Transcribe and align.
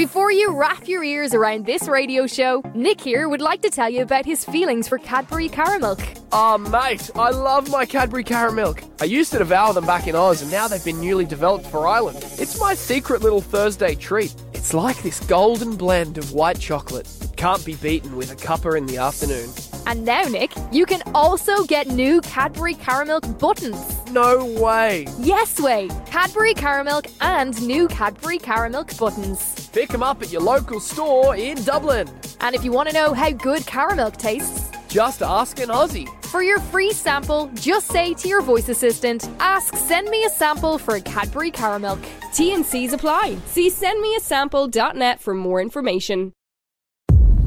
Before 0.00 0.32
you 0.32 0.56
wrap 0.56 0.88
your 0.88 1.04
ears 1.04 1.34
around 1.34 1.66
this 1.66 1.86
radio 1.86 2.26
show, 2.26 2.62
Nick 2.74 3.02
here 3.02 3.28
would 3.28 3.42
like 3.42 3.60
to 3.60 3.68
tell 3.68 3.90
you 3.90 4.00
about 4.00 4.24
his 4.24 4.46
feelings 4.46 4.88
for 4.88 4.96
Cadbury 4.96 5.50
Caramilk. 5.50 6.00
Oh, 6.32 6.54
ah, 6.54 6.56
mate, 6.56 7.10
I 7.14 7.28
love 7.28 7.70
my 7.70 7.84
Cadbury 7.84 8.24
Caramilk. 8.24 8.82
I 9.02 9.04
used 9.04 9.30
to 9.32 9.38
devour 9.38 9.74
them 9.74 9.84
back 9.84 10.06
in 10.06 10.16
Oz, 10.16 10.40
and 10.40 10.50
now 10.50 10.68
they've 10.68 10.82
been 10.82 11.02
newly 11.02 11.26
developed 11.26 11.66
for 11.66 11.86
Ireland. 11.86 12.16
It's 12.38 12.58
my 12.58 12.72
secret 12.72 13.20
little 13.20 13.42
Thursday 13.42 13.94
treat. 13.94 14.34
It's 14.54 14.72
like 14.72 15.02
this 15.02 15.20
golden 15.26 15.76
blend 15.76 16.16
of 16.16 16.32
white 16.32 16.58
chocolate. 16.58 17.06
It 17.20 17.36
can't 17.36 17.62
be 17.66 17.74
beaten 17.74 18.16
with 18.16 18.32
a 18.32 18.36
cuppa 18.36 18.78
in 18.78 18.86
the 18.86 18.96
afternoon. 18.96 19.50
And 19.86 20.04
now, 20.04 20.22
Nick, 20.24 20.52
you 20.72 20.86
can 20.86 21.02
also 21.14 21.64
get 21.64 21.86
new 21.88 22.20
Cadbury 22.22 22.74
Caramilk 22.74 23.38
buttons. 23.38 23.78
No 24.10 24.44
way. 24.60 25.06
Yes 25.18 25.60
way! 25.60 25.88
Cadbury 26.06 26.54
Caramilk 26.54 27.10
and 27.20 27.60
new 27.66 27.86
Cadbury 27.88 28.38
Caramilk 28.38 28.98
buttons. 28.98 29.68
Pick 29.72 29.88
them 29.90 30.02
up 30.02 30.22
at 30.22 30.30
your 30.32 30.42
local 30.42 30.80
store 30.80 31.36
in 31.36 31.62
Dublin. 31.64 32.08
And 32.40 32.54
if 32.54 32.64
you 32.64 32.72
want 32.72 32.88
to 32.88 32.94
know 32.94 33.12
how 33.14 33.30
good 33.30 33.62
caramilk 33.62 34.16
tastes, 34.16 34.70
Just 34.88 35.22
ask 35.22 35.60
an 35.60 35.68
Aussie. 35.68 36.08
for 36.24 36.42
your 36.42 36.58
free 36.58 36.92
sample, 36.92 37.48
just 37.54 37.86
say 37.88 38.14
to 38.14 38.28
your 38.28 38.40
voice 38.42 38.68
assistant, 38.68 39.28
ask 39.38 39.76
send 39.76 40.08
me 40.08 40.24
a 40.24 40.30
sample 40.30 40.78
for 40.78 40.96
a 40.96 41.00
Cadbury 41.00 41.50
Caramilk. 41.52 42.02
T 42.32 42.52
and 42.54 42.64
C's 42.66 42.92
apply. 42.92 43.36
See 43.46 43.70
sendmeasample.net 43.70 45.20
for 45.20 45.34
more 45.34 45.60
information. 45.60 46.32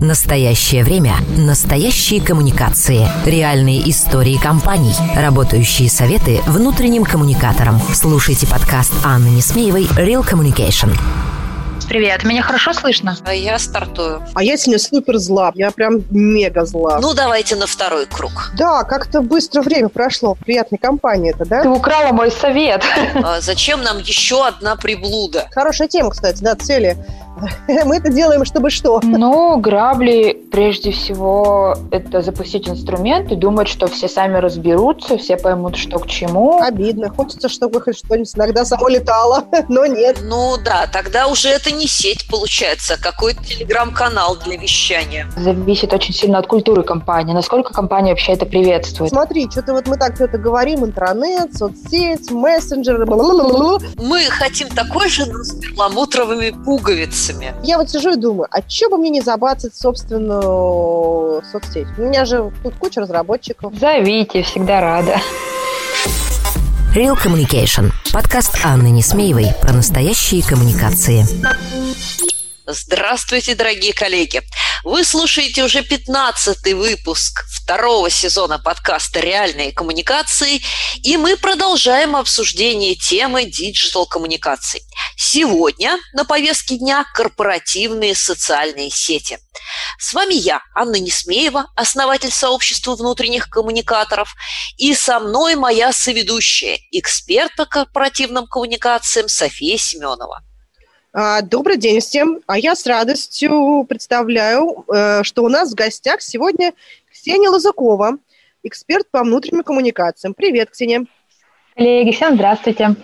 Настоящее 0.03 0.83
время. 0.83 1.13
Настоящие 1.37 2.19
коммуникации. 2.19 3.07
Реальные 3.25 3.89
истории 3.89 4.35
компаний. 4.37 4.93
Работающие 5.15 5.89
советы 5.89 6.41
внутренним 6.45 7.05
коммуникаторам. 7.05 7.79
Слушайте 7.93 8.45
подкаст 8.45 8.91
Анны 9.05 9.29
Несмеевой 9.29 9.85
«Real 9.95 10.29
Communication». 10.29 10.93
Привет, 11.87 12.23
меня 12.23 12.41
хорошо 12.41 12.73
слышно? 12.73 13.15
Я 13.31 13.59
стартую. 13.59 14.23
А 14.33 14.43
я 14.43 14.57
сегодня 14.57 14.79
супер 14.79 15.17
зла. 15.19 15.51
Я 15.53 15.69
прям 15.71 16.01
мега 16.09 16.65
зла. 16.65 16.99
Ну, 16.99 17.13
давайте 17.13 17.55
на 17.55 17.67
второй 17.67 18.05
круг. 18.05 18.51
Да, 18.57 18.83
как-то 18.83 19.21
быстро 19.21 19.61
время 19.61 19.89
прошло. 19.89 20.35
Приятной 20.35 20.79
компании 20.79 21.31
это, 21.31 21.45
да? 21.45 21.61
Ты 21.61 21.69
украла 21.69 22.11
мой 22.11 22.31
совет. 22.31 22.83
А 23.15 23.41
зачем 23.41 23.83
нам 23.83 23.99
еще 23.99 24.47
одна 24.47 24.75
приблуда? 24.75 25.47
Хорошая 25.51 25.87
тема, 25.87 26.09
кстати, 26.09 26.41
да, 26.41 26.55
цели. 26.55 26.97
Мы 27.85 27.97
это 27.97 28.09
делаем, 28.09 28.45
чтобы 28.45 28.69
что? 28.69 28.99
Ну, 29.03 29.57
грабли, 29.57 30.43
прежде 30.51 30.91
всего, 30.91 31.75
это 31.91 32.21
запустить 32.21 32.67
инструмент 32.67 33.31
и 33.31 33.35
думать, 33.35 33.67
что 33.67 33.87
все 33.87 34.07
сами 34.07 34.37
разберутся, 34.37 35.17
все 35.17 35.37
поймут, 35.37 35.75
что 35.75 35.99
к 35.99 36.07
чему. 36.07 36.61
Обидно. 36.61 37.09
Хочется, 37.09 37.49
чтобы 37.49 37.81
хоть 37.81 37.97
что-нибудь 37.97 38.31
иногда 38.35 38.65
само 38.65 38.87
летало, 38.87 39.45
но 39.69 39.85
нет. 39.85 40.19
Ну 40.23 40.55
да, 40.63 40.87
тогда 40.91 41.27
уже 41.27 41.49
это 41.49 41.71
не 41.71 41.87
сеть 41.87 42.27
получается, 42.29 42.95
а 42.95 43.03
какой-то 43.03 43.43
телеграм-канал 43.43 44.37
для 44.43 44.57
вещания. 44.57 45.27
Зависит 45.35 45.93
очень 45.93 46.13
сильно 46.13 46.37
от 46.37 46.47
культуры 46.47 46.83
компании, 46.83 47.33
насколько 47.33 47.73
компания 47.73 48.11
вообще 48.11 48.33
это 48.33 48.45
приветствует. 48.45 49.11
Смотри, 49.11 49.49
что-то 49.49 49.73
вот 49.73 49.87
мы 49.87 49.97
так 49.97 50.15
что-то 50.15 50.37
говорим, 50.37 50.85
интернет, 50.85 51.55
соцсеть, 51.55 52.31
мессенджеры. 52.31 53.05
Мы 53.05 54.23
хотим 54.29 54.69
такой 54.69 55.09
же, 55.09 55.25
но 55.25 55.43
с 55.43 55.53
перламутровыми 55.55 56.51
пуговицами. 56.63 57.22
Я 57.63 57.77
вот 57.77 57.89
сижу 57.89 58.13
и 58.13 58.15
думаю, 58.15 58.47
а 58.51 58.61
что 58.67 58.89
бы 58.89 58.97
мне 58.97 59.09
не 59.09 59.21
забацать 59.21 59.75
собственную 59.75 61.41
соцсеть? 61.51 61.87
У 61.97 62.01
меня 62.01 62.25
же 62.25 62.51
тут 62.63 62.75
куча 62.75 63.01
разработчиков. 63.01 63.73
Зовите, 63.79 64.43
всегда 64.43 64.81
рада. 64.81 65.19
Real 66.95 67.17
Communication. 67.17 67.91
Подкаст 68.11 68.59
Анны 68.63 68.89
Несмеевой 68.89 69.47
про 69.61 69.73
настоящие 69.73 70.43
коммуникации. 70.43 71.25
Здравствуйте, 72.67 73.55
дорогие 73.55 73.93
коллеги! 73.93 74.41
Вы 74.83 75.05
слушаете 75.05 75.63
уже 75.63 75.81
15 75.81 76.73
выпуск 76.73 77.45
второго 77.49 78.09
сезона 78.09 78.59
подкаста 78.59 79.21
«Реальные 79.21 79.71
коммуникации», 79.71 80.61
и 81.01 81.15
мы 81.15 81.37
продолжаем 81.37 82.17
обсуждение 82.17 82.95
темы 82.95 83.45
диджитал-коммуникаций. 83.45 84.81
Сегодня 85.15 85.97
на 86.11 86.25
повестке 86.25 86.77
дня 86.77 87.05
корпоративные 87.13 88.13
социальные 88.13 88.89
сети. 88.89 89.39
С 89.99 90.13
вами 90.13 90.33
я, 90.33 90.61
Анна 90.75 90.97
Несмеева, 90.97 91.71
основатель 91.77 92.31
сообщества 92.31 92.97
внутренних 92.97 93.49
коммуникаторов, 93.49 94.35
и 94.75 94.93
со 94.95 95.21
мной 95.21 95.55
моя 95.55 95.93
соведущая, 95.93 96.77
эксперт 96.91 97.55
по 97.55 97.65
корпоративным 97.65 98.47
коммуникациям 98.47 99.29
София 99.29 99.77
Семенова. 99.77 100.43
А, 101.15 101.43
Добрый 101.43 101.77
день 101.77 101.99
всем. 101.99 102.39
А 102.47 102.57
я 102.57 102.75
с 102.75 102.87
радостью 102.87 103.85
представляю, 103.87 104.83
э, 104.91 105.21
что 105.23 105.43
у 105.43 105.49
нас 105.49 105.71
в 105.71 105.75
гостях 105.75 106.23
сегодня 106.23 106.73
Ксения 107.11 107.49
Лазакова, 107.49 108.17
эксперт 108.63 109.09
по 109.11 109.21
внутренним 109.21 109.63
коммуникациям. 109.63 110.33
Привет, 110.33 110.71
Ксения. 110.71 111.05
Коллеги, 111.75 112.15
всем 112.15 112.33
здравствуйте. 112.33 112.95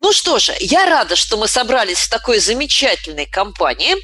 Ну 0.00 0.12
что 0.12 0.38
же, 0.38 0.54
я 0.60 0.86
рада, 0.86 1.16
что 1.16 1.36
мы 1.36 1.48
собрались 1.48 1.98
в 1.98 2.10
такой 2.10 2.38
замечательной 2.38 3.26
компании. 3.26 3.96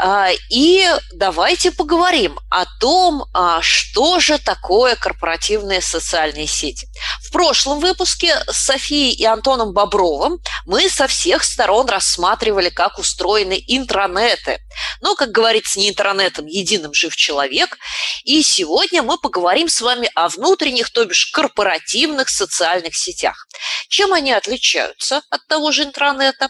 А, 0.00 0.30
И 0.50 0.84
давайте 1.14 1.70
поговорим 1.70 2.36
о 2.50 2.64
том, 2.80 3.26
а, 3.32 3.62
что 3.62 4.18
же 4.18 4.38
такое 4.38 4.96
корпоративные 4.96 5.80
социальные 5.80 6.48
сети. 6.48 6.88
Прошлом 7.32 7.80
выпуске 7.80 8.36
с 8.46 8.66
Софией 8.66 9.14
и 9.14 9.24
Антоном 9.24 9.72
Бобровым 9.72 10.38
мы 10.66 10.90
со 10.90 11.06
всех 11.06 11.44
сторон 11.44 11.88
рассматривали, 11.88 12.68
как 12.68 12.98
устроены 12.98 13.58
интранеты. 13.68 14.60
Но, 15.00 15.14
как 15.14 15.30
говорится, 15.30 15.78
не 15.78 15.88
интернетом, 15.88 16.44
единым 16.44 16.92
жив 16.92 17.16
человек. 17.16 17.78
И 18.24 18.42
сегодня 18.42 19.02
мы 19.02 19.16
поговорим 19.16 19.68
с 19.68 19.80
вами 19.80 20.10
о 20.14 20.28
внутренних, 20.28 20.90
то 20.92 21.06
бишь 21.06 21.30
корпоративных 21.32 22.28
социальных 22.28 22.94
сетях. 22.94 23.46
Чем 23.88 24.12
они 24.12 24.32
отличаются 24.32 25.22
от 25.30 25.46
того 25.46 25.72
же 25.72 25.84
интернета 25.84 26.48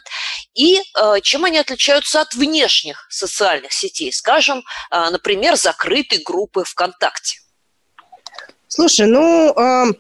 и 0.54 0.81
э, 0.81 1.20
чем 1.22 1.44
они 1.44 1.59
отличаются 1.59 2.20
от 2.20 2.34
внешних 2.34 3.06
социальных 3.09 3.72
сетей, 3.72 4.12
скажем, 4.12 4.64
э, 4.91 5.10
например, 5.10 5.54
закрытой 5.54 6.19
группы 6.25 6.64
ВКонтакте. 6.64 7.38
Слушай, 8.66 9.06
ну, 9.06 9.53
э, 9.56 9.93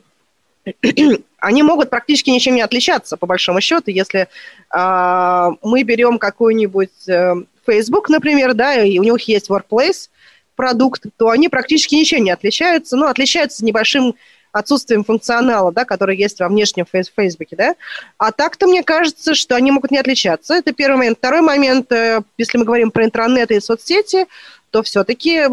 они 1.38 1.62
могут 1.62 1.90
практически 1.90 2.30
ничем 2.30 2.54
не 2.54 2.62
отличаться, 2.62 3.16
по 3.16 3.26
большому 3.26 3.60
счету, 3.60 3.90
если 3.90 4.28
э, 4.74 5.50
мы 5.62 5.82
берем 5.82 6.18
какой-нибудь 6.18 7.08
э, 7.08 7.34
Facebook, 7.66 8.08
например, 8.08 8.54
да, 8.54 8.82
и 8.82 8.98
у 8.98 9.02
них 9.02 9.22
есть 9.28 9.50
Workplace 9.50 10.08
продукт, 10.54 11.04
то 11.16 11.30
они 11.30 11.48
практически 11.48 11.94
ничем 11.94 12.24
не 12.24 12.30
отличаются, 12.30 12.96
ну, 12.96 13.06
отличаются 13.06 13.64
небольшим 13.64 14.14
отсутствием 14.52 15.02
функционала, 15.02 15.72
да, 15.72 15.84
который 15.84 16.16
есть 16.16 16.38
во 16.40 16.48
внешнем 16.48 16.84
фейс- 16.84 17.10
Фейсбуке, 17.14 17.56
да. 17.56 17.74
А 18.18 18.32
так-то 18.32 18.66
мне 18.66 18.82
кажется, 18.82 19.34
что 19.34 19.56
они 19.56 19.70
могут 19.70 19.90
не 19.90 19.98
отличаться. 19.98 20.54
Это 20.54 20.72
первый 20.72 20.98
момент. 20.98 21.18
Второй 21.18 21.40
момент, 21.40 21.90
э, 21.90 22.20
если 22.36 22.58
мы 22.58 22.64
говорим 22.64 22.90
про 22.90 23.04
интернет 23.04 23.50
и 23.50 23.60
соцсети, 23.60 24.26
то 24.70 24.82
все-таки 24.82 25.48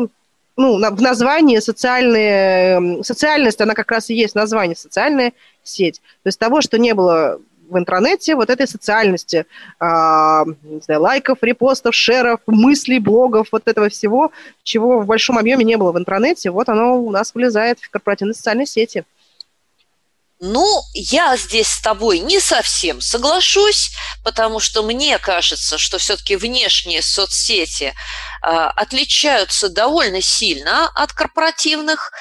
ну, 0.58 0.76
в 0.78 1.02
названии 1.02 1.60
социальные, 1.60 2.76
м, 2.76 3.04
социальность, 3.04 3.62
она 3.62 3.74
как 3.74 3.92
раз 3.92 4.10
и 4.10 4.16
есть 4.16 4.36
название, 4.36 4.76
социальная 4.76 5.34
сеть. 5.64 6.02
То 6.24 6.28
есть 6.28 6.40
того, 6.40 6.62
что 6.62 6.78
не 6.78 6.94
было 6.94 7.40
в 7.70 7.78
интернете, 7.78 8.36
вот 8.36 8.50
этой 8.50 8.68
социальности, 8.68 9.46
а, 9.80 10.44
не 10.64 10.82
знаю, 10.82 11.02
лайков, 11.02 11.38
репостов, 11.42 11.94
шеров, 11.96 12.40
мыслей, 12.48 13.00
блогов, 13.00 13.50
вот 13.52 13.68
этого 13.68 13.90
всего, 13.90 14.32
чего 14.64 15.00
в 15.00 15.06
большом 15.06 15.38
объеме 15.38 15.64
не 15.64 15.78
было 15.78 15.92
в 15.92 15.98
интернете, 15.98 16.50
вот 16.52 16.68
оно 16.68 17.00
у 17.00 17.12
нас 17.12 17.34
вылезает 17.34 17.80
в 17.80 17.90
корпоративные 17.90 18.34
социальные 18.34 18.66
сети. 18.66 19.06
Ну, 20.42 20.82
я 20.94 21.36
здесь 21.36 21.68
с 21.68 21.82
тобой 21.82 22.20
не 22.20 22.40
совсем 22.40 23.02
соглашусь, 23.02 23.92
потому 24.24 24.62
что 24.62 24.84
мне 24.84 25.20
кажется, 25.20 25.78
что 25.78 25.98
все-таки 25.98 26.38
внешние 26.38 27.02
соцсети 27.02 27.94
а, 28.42 28.70
отличаются 28.70 29.68
довольно 29.68 30.22
сильно 30.22 30.88
от 30.96 31.12
корпоративных, 31.12 32.12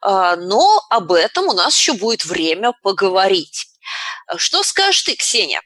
а, 0.00 0.36
но 0.36 0.84
об 0.88 1.10
этом 1.10 1.48
у 1.48 1.52
нас 1.52 1.76
еще 1.76 1.94
будет 1.94 2.24
время 2.24 2.74
поговорить. 2.80 3.66
Что 4.36 4.62
скажешь 4.62 5.02
ты, 5.02 5.16
Ксения? 5.16 5.60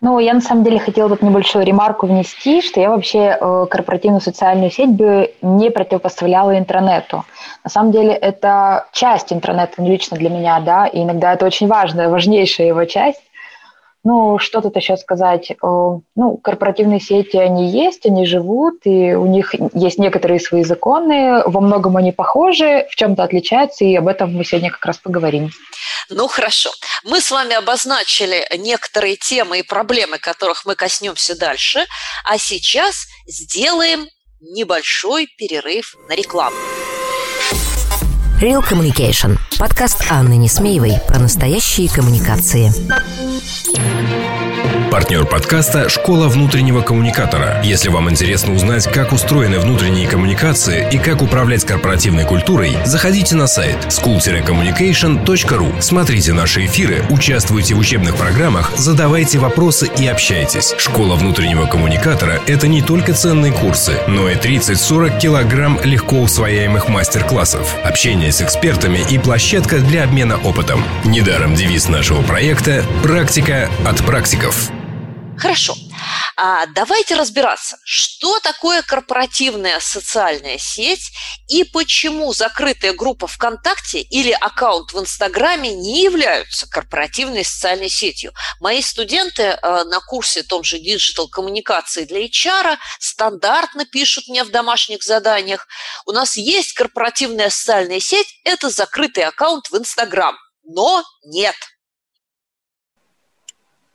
Ну, 0.00 0.20
я 0.20 0.32
на 0.32 0.40
самом 0.40 0.62
деле 0.62 0.78
хотела 0.78 1.08
тут 1.08 1.22
небольшую 1.22 1.64
ремарку 1.64 2.06
внести, 2.06 2.62
что 2.62 2.80
я 2.80 2.90
вообще 2.90 3.36
э, 3.40 3.66
корпоративную 3.68 4.20
социальную 4.20 4.70
сеть 4.70 4.90
бы 4.90 5.34
не 5.42 5.70
противопоставляла 5.70 6.56
интернету. 6.56 7.24
На 7.64 7.70
самом 7.70 7.90
деле 7.90 8.12
это 8.12 8.86
часть 8.92 9.32
интернета 9.32 9.72
ну, 9.78 9.88
лично 9.88 10.16
для 10.16 10.30
меня, 10.30 10.60
да, 10.60 10.86
и 10.86 11.02
иногда 11.02 11.34
это 11.34 11.46
очень 11.46 11.66
важная, 11.66 12.08
важнейшая 12.08 12.68
его 12.68 12.84
часть. 12.84 13.20
Ну, 14.04 14.38
что 14.38 14.60
тут 14.60 14.76
еще 14.76 14.96
сказать? 14.96 15.52
Ну, 15.60 16.36
корпоративные 16.42 17.00
сети, 17.00 17.36
они 17.36 17.70
есть, 17.70 18.06
они 18.06 18.26
живут, 18.26 18.80
и 18.84 19.14
у 19.14 19.26
них 19.26 19.54
есть 19.74 19.98
некоторые 19.98 20.40
свои 20.40 20.62
законы, 20.62 21.42
во 21.44 21.60
многом 21.60 21.96
они 21.96 22.12
похожи, 22.12 22.86
в 22.90 22.94
чем-то 22.94 23.24
отличаются, 23.24 23.84
и 23.84 23.96
об 23.96 24.06
этом 24.08 24.32
мы 24.34 24.44
сегодня 24.44 24.70
как 24.70 24.84
раз 24.86 24.98
поговорим. 24.98 25.50
Ну, 26.10 26.28
хорошо. 26.28 26.70
Мы 27.04 27.20
с 27.20 27.30
вами 27.30 27.54
обозначили 27.54 28.46
некоторые 28.56 29.16
темы 29.16 29.58
и 29.58 29.62
проблемы, 29.62 30.18
которых 30.18 30.64
мы 30.64 30.74
коснемся 30.74 31.38
дальше, 31.38 31.84
а 32.24 32.38
сейчас 32.38 33.06
сделаем 33.26 34.06
небольшой 34.40 35.26
перерыв 35.36 35.96
на 36.08 36.14
рекламу. 36.14 36.56
Real 38.40 38.62
Communication. 38.62 39.36
Подкаст 39.58 40.06
Анны 40.10 40.36
Несмеевой 40.36 40.92
про 41.08 41.18
настоящие 41.18 41.88
коммуникации. 41.90 42.72
Партнер 44.90 45.26
подкаста 45.26 45.88
«Школа 45.90 46.28
внутреннего 46.28 46.80
коммуникатора». 46.80 47.60
Если 47.62 47.90
вам 47.90 48.08
интересно 48.08 48.54
узнать, 48.54 48.90
как 48.90 49.12
устроены 49.12 49.60
внутренние 49.60 50.08
коммуникации 50.08 50.88
и 50.90 50.98
как 50.98 51.20
управлять 51.20 51.64
корпоративной 51.64 52.24
культурой, 52.24 52.76
заходите 52.86 53.36
на 53.36 53.46
сайт 53.46 53.76
school-communication.ru. 53.90 55.80
Смотрите 55.82 56.32
наши 56.32 56.64
эфиры, 56.64 57.04
участвуйте 57.10 57.74
в 57.74 57.78
учебных 57.78 58.16
программах, 58.16 58.72
задавайте 58.76 59.38
вопросы 59.38 59.90
и 59.98 60.06
общайтесь. 60.06 60.74
«Школа 60.78 61.16
внутреннего 61.16 61.66
коммуникатора»— 61.66 62.40
это 62.46 62.66
не 62.66 62.80
только 62.80 63.12
ценные 63.12 63.52
курсы, 63.52 63.92
но 64.08 64.28
и 64.28 64.36
30-40 64.36 65.20
килограмм 65.20 65.78
легко 65.84 66.16
усвояемых 66.16 66.88
мастер-классов, 66.88 67.76
общение 67.84 68.27
с 68.30 68.42
экспертами 68.42 69.00
и 69.10 69.18
площадка 69.18 69.78
для 69.78 70.04
обмена 70.04 70.38
опытом. 70.38 70.84
Недаром 71.04 71.54
девиз 71.54 71.88
нашего 71.88 72.22
проекта 72.22 72.84
«Практика 73.02 73.70
от 73.86 74.04
практиков». 74.04 74.70
Хорошо. 75.36 75.74
А 76.36 76.66
давайте 76.66 77.16
разбираться, 77.16 77.78
что 77.84 78.38
такое 78.40 78.82
корпоративная 78.82 79.80
социальная 79.80 80.58
сеть 80.58 81.10
и 81.48 81.64
почему 81.64 82.32
закрытая 82.32 82.92
группа 82.92 83.26
ВКонтакте 83.26 84.00
или 84.00 84.32
аккаунт 84.32 84.92
в 84.92 85.00
Инстаграме 85.00 85.74
не 85.74 86.02
являются 86.02 86.68
корпоративной 86.68 87.44
социальной 87.44 87.88
сетью. 87.88 88.32
Мои 88.60 88.82
студенты 88.82 89.42
э, 89.42 89.84
на 89.84 90.00
курсе 90.00 90.42
том 90.42 90.64
же 90.64 90.78
digital 90.78 91.28
коммуникации 91.28 92.04
для 92.04 92.24
HR 92.26 92.76
стандартно 92.98 93.84
пишут 93.84 94.28
мне 94.28 94.44
в 94.44 94.50
домашних 94.50 95.02
заданиях. 95.02 95.66
У 96.06 96.12
нас 96.12 96.36
есть 96.36 96.72
корпоративная 96.72 97.50
социальная 97.50 98.00
сеть, 98.00 98.40
это 98.44 98.70
закрытый 98.70 99.24
аккаунт 99.24 99.68
в 99.70 99.76
Инстаграм. 99.76 100.36
Но 100.64 101.02
нет, 101.24 101.56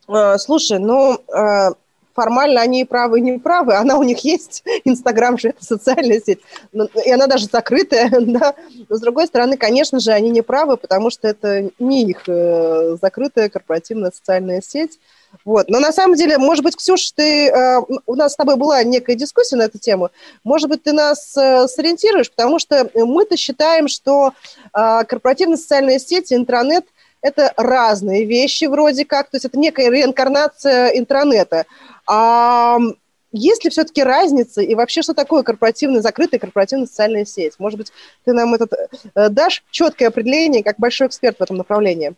Э, 0.07 0.37
слушай, 0.37 0.79
ну, 0.79 1.13
э, 1.13 1.69
формально 2.13 2.61
они 2.61 2.81
и 2.81 2.85
правы, 2.85 3.19
и 3.19 3.21
не 3.21 3.37
правы. 3.39 3.75
Она 3.75 3.97
у 3.97 4.03
них 4.03 4.23
есть. 4.23 4.63
Инстаграм 4.83 5.37
же 5.37 5.49
это 5.49 5.63
социальная 5.63 6.19
сеть. 6.19 6.39
И 7.05 7.11
она 7.11 7.27
даже 7.27 7.45
закрытая, 7.45 8.09
да. 8.21 8.55
Но, 8.89 8.95
с 8.95 8.99
другой 9.01 9.27
стороны, 9.27 9.57
конечно 9.57 9.99
же, 9.99 10.11
они 10.11 10.29
не 10.29 10.41
правы, 10.41 10.77
потому 10.77 11.09
что 11.09 11.27
это 11.27 11.69
не 11.79 12.03
их 12.03 12.23
э, 12.27 12.97
закрытая 13.01 13.49
корпоративная 13.49 14.11
социальная 14.11 14.61
сеть. 14.61 14.99
Вот. 15.45 15.67
Но 15.67 15.79
на 15.79 15.91
самом 15.91 16.15
деле, 16.15 16.37
может 16.37 16.63
быть, 16.63 16.75
Ксюш, 16.75 17.11
ты, 17.11 17.51
у 18.05 18.15
нас 18.15 18.33
с 18.33 18.35
тобой 18.35 18.55
была 18.55 18.83
некая 18.83 19.15
дискуссия 19.15 19.55
на 19.55 19.63
эту 19.63 19.79
тему. 19.79 20.11
Может 20.43 20.69
быть, 20.69 20.83
ты 20.83 20.93
нас 20.93 21.31
сориентируешь, 21.31 22.29
потому 22.29 22.59
что 22.59 22.87
мы-то 22.93 23.35
считаем, 23.35 23.87
что 23.87 24.33
корпоративная 24.71 25.57
социальная 25.57 25.97
сеть, 25.97 26.31
интернет– 26.31 26.85
это 27.23 27.53
разные 27.55 28.25
вещи 28.25 28.65
вроде 28.65 29.05
как, 29.05 29.29
то 29.29 29.37
есть 29.37 29.45
это 29.45 29.57
некая 29.57 29.89
реинкарнация 29.89 30.89
интернета. 30.89 31.65
А 32.07 32.77
есть 33.31 33.63
ли 33.63 33.71
все-таки 33.71 34.03
разница 34.03 34.61
и 34.61 34.75
вообще 34.75 35.01
что 35.01 35.13
такое 35.13 35.41
корпоративная, 35.41 36.01
закрытая 36.01 36.39
корпоративная 36.39 36.85
социальная 36.85 37.25
сеть? 37.25 37.55
Может 37.57 37.79
быть, 37.79 37.91
ты 38.25 38.33
нам 38.33 38.53
этот 38.53 38.73
э, 39.15 39.29
дашь 39.29 39.63
четкое 39.71 40.09
определение 40.09 40.63
как 40.63 40.77
большой 40.77 41.07
эксперт 41.07 41.37
в 41.39 41.41
этом 41.41 41.57
направлении? 41.57 42.13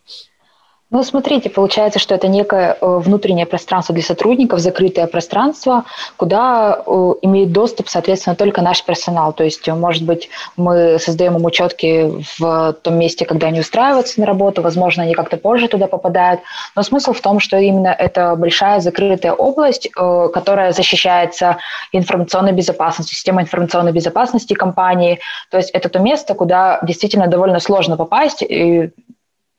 Ну, 0.91 1.03
смотрите, 1.03 1.49
получается, 1.49 1.97
что 1.97 2.13
это 2.13 2.27
некое 2.27 2.77
э, 2.79 2.97
внутреннее 2.99 3.47
пространство 3.47 3.93
для 3.95 4.03
сотрудников, 4.03 4.59
закрытое 4.59 5.07
пространство, 5.07 5.83
куда 6.15 6.79
э, 6.85 7.13
имеет 7.23 7.51
доступ, 7.51 7.89
соответственно, 7.89 8.35
только 8.35 8.61
наш 8.61 8.83
персонал. 8.83 9.33
То 9.33 9.43
есть, 9.43 9.67
может 9.67 10.05
быть, 10.05 10.29
мы 10.57 10.99
создаем 10.99 11.37
им 11.37 11.45
учетки 11.45 12.23
в 12.37 12.73
том 12.83 12.99
месте, 12.99 13.25
когда 13.25 13.47
они 13.47 13.61
устраиваются 13.61 14.19
на 14.19 14.27
работу, 14.27 14.61
возможно, 14.61 15.01
они 15.01 15.15
как-то 15.15 15.37
позже 15.37 15.67
туда 15.67 15.87
попадают. 15.87 16.41
Но 16.75 16.83
смысл 16.83 17.13
в 17.13 17.19
том, 17.19 17.39
что 17.39 17.57
именно 17.57 17.87
это 17.87 18.35
большая 18.35 18.79
закрытая 18.79 19.33
область, 19.33 19.87
э, 19.87 20.29
которая 20.31 20.71
защищается 20.71 21.57
информационной 21.93 22.51
безопасностью, 22.51 23.15
системой 23.15 23.45
информационной 23.45 23.91
безопасности 23.91 24.53
компании. 24.53 25.19
То 25.49 25.57
есть 25.57 25.71
это 25.71 25.89
то 25.89 25.97
место, 25.97 26.35
куда 26.35 26.79
действительно 26.83 27.25
довольно 27.25 27.59
сложно 27.59 27.97
попасть, 27.97 28.43
и 28.43 28.91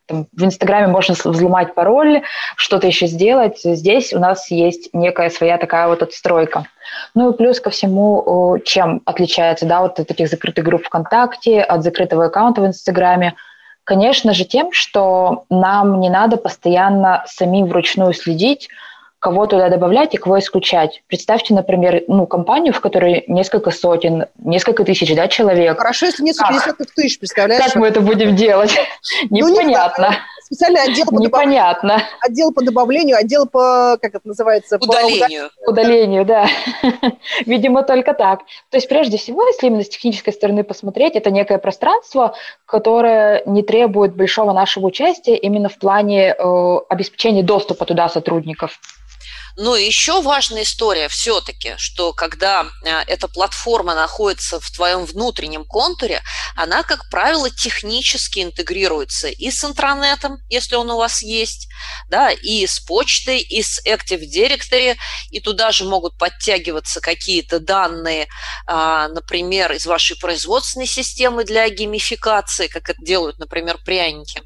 там, 0.06 0.26
в 0.32 0.44
Инстаграме 0.44 0.86
можно 0.86 1.14
взломать 1.14 1.74
пароль, 1.74 2.22
что-то 2.56 2.86
еще 2.86 3.06
сделать. 3.06 3.60
Здесь 3.62 4.12
у 4.12 4.18
нас 4.18 4.50
есть 4.50 4.90
некая 4.92 5.30
своя 5.30 5.58
такая 5.58 5.88
вот 5.88 6.02
отстройка. 6.02 6.66
Ну 7.14 7.32
и 7.32 7.36
плюс 7.36 7.60
ко 7.60 7.70
всему, 7.70 8.58
чем 8.64 9.02
отличается, 9.04 9.66
да, 9.66 9.82
вот 9.82 9.98
от 9.98 10.10
этих 10.10 10.28
закрытых 10.28 10.64
групп 10.64 10.84
ВКонтакте, 10.84 11.60
от 11.60 11.82
закрытого 11.82 12.26
аккаунта 12.26 12.60
в 12.60 12.66
Инстаграме, 12.66 13.34
конечно 13.84 14.32
же, 14.32 14.44
тем, 14.44 14.72
что 14.72 15.44
нам 15.50 16.00
не 16.00 16.10
надо 16.10 16.36
постоянно 16.36 17.24
самим 17.26 17.66
вручную 17.66 18.12
следить, 18.12 18.68
кого 19.18 19.46
туда 19.46 19.68
добавлять 19.68 20.14
и 20.14 20.18
кого 20.18 20.38
исключать. 20.38 21.02
Представьте, 21.06 21.54
например, 21.54 22.04
ну, 22.06 22.26
компанию, 22.26 22.72
в 22.72 22.80
которой 22.80 23.24
несколько 23.26 23.70
сотен, 23.70 24.26
несколько 24.38 24.84
тысяч 24.84 25.14
да, 25.14 25.28
человек. 25.28 25.78
Хорошо, 25.78 26.06
если 26.06 26.22
несколько 26.22 26.52
десятков 26.52 26.86
тысяч, 26.94 27.18
представляешь? 27.18 27.64
Как 27.64 27.76
мы 27.76 27.88
это 27.88 28.00
будем 28.00 28.36
делать? 28.36 28.74
Ну, 29.30 29.48
Непонятно. 29.48 30.16
Специальный 30.44 30.82
отдел 30.82 31.06
по 31.06 31.18
Непонятно. 31.18 32.02
Отдел 32.20 32.52
по 32.52 32.62
добавлению, 32.62 33.16
отдел 33.16 33.46
по, 33.46 33.98
как 34.00 34.14
это 34.14 34.28
называется? 34.28 34.76
Удалению. 34.76 35.50
По 35.64 35.70
удалению, 35.70 36.24
да. 36.24 36.46
Видимо, 37.46 37.82
только 37.82 38.14
так. 38.14 38.40
То 38.70 38.76
есть, 38.76 38.88
прежде 38.88 39.16
всего, 39.16 39.44
если 39.46 39.66
именно 39.66 39.82
с 39.82 39.88
технической 39.88 40.32
стороны 40.32 40.62
посмотреть, 40.62 41.16
это 41.16 41.30
некое 41.30 41.58
пространство, 41.58 42.34
которое 42.64 43.42
не 43.46 43.62
требует 43.62 44.14
большого 44.14 44.52
нашего 44.52 44.86
участия 44.86 45.36
именно 45.36 45.68
в 45.68 45.78
плане 45.78 46.34
э, 46.38 46.76
обеспечения 46.88 47.42
доступа 47.42 47.84
туда 47.84 48.08
сотрудников. 48.08 48.78
Но 49.56 49.74
еще 49.74 50.20
важная 50.20 50.64
история 50.64 51.08
все-таки, 51.08 51.74
что 51.78 52.12
когда 52.12 52.66
э, 52.84 52.90
эта 53.06 53.26
платформа 53.26 53.94
находится 53.94 54.60
в 54.60 54.70
твоем 54.70 55.06
внутреннем 55.06 55.64
контуре, 55.64 56.22
она, 56.54 56.82
как 56.82 57.08
правило, 57.10 57.50
технически 57.50 58.42
интегрируется 58.42 59.28
и 59.28 59.50
с 59.50 59.64
интранетом, 59.64 60.38
если 60.50 60.74
он 60.74 60.90
у 60.90 60.98
вас 60.98 61.22
есть, 61.22 61.68
да, 62.10 62.30
и 62.30 62.66
с 62.66 62.80
почтой, 62.80 63.40
и 63.40 63.62
с 63.62 63.80
Active 63.86 64.22
Directory, 64.22 64.96
и 65.30 65.40
туда 65.40 65.72
же 65.72 65.84
могут 65.84 66.18
подтягиваться 66.18 67.00
какие-то 67.00 67.58
данные, 67.58 68.28
а, 68.66 69.08
например, 69.08 69.72
из 69.72 69.86
вашей 69.86 70.18
производственной 70.18 70.86
системы 70.86 71.44
для 71.44 71.68
геймификации, 71.70 72.66
как 72.66 72.90
это 72.90 73.02
делают, 73.02 73.38
например, 73.38 73.78
пряники, 73.84 74.42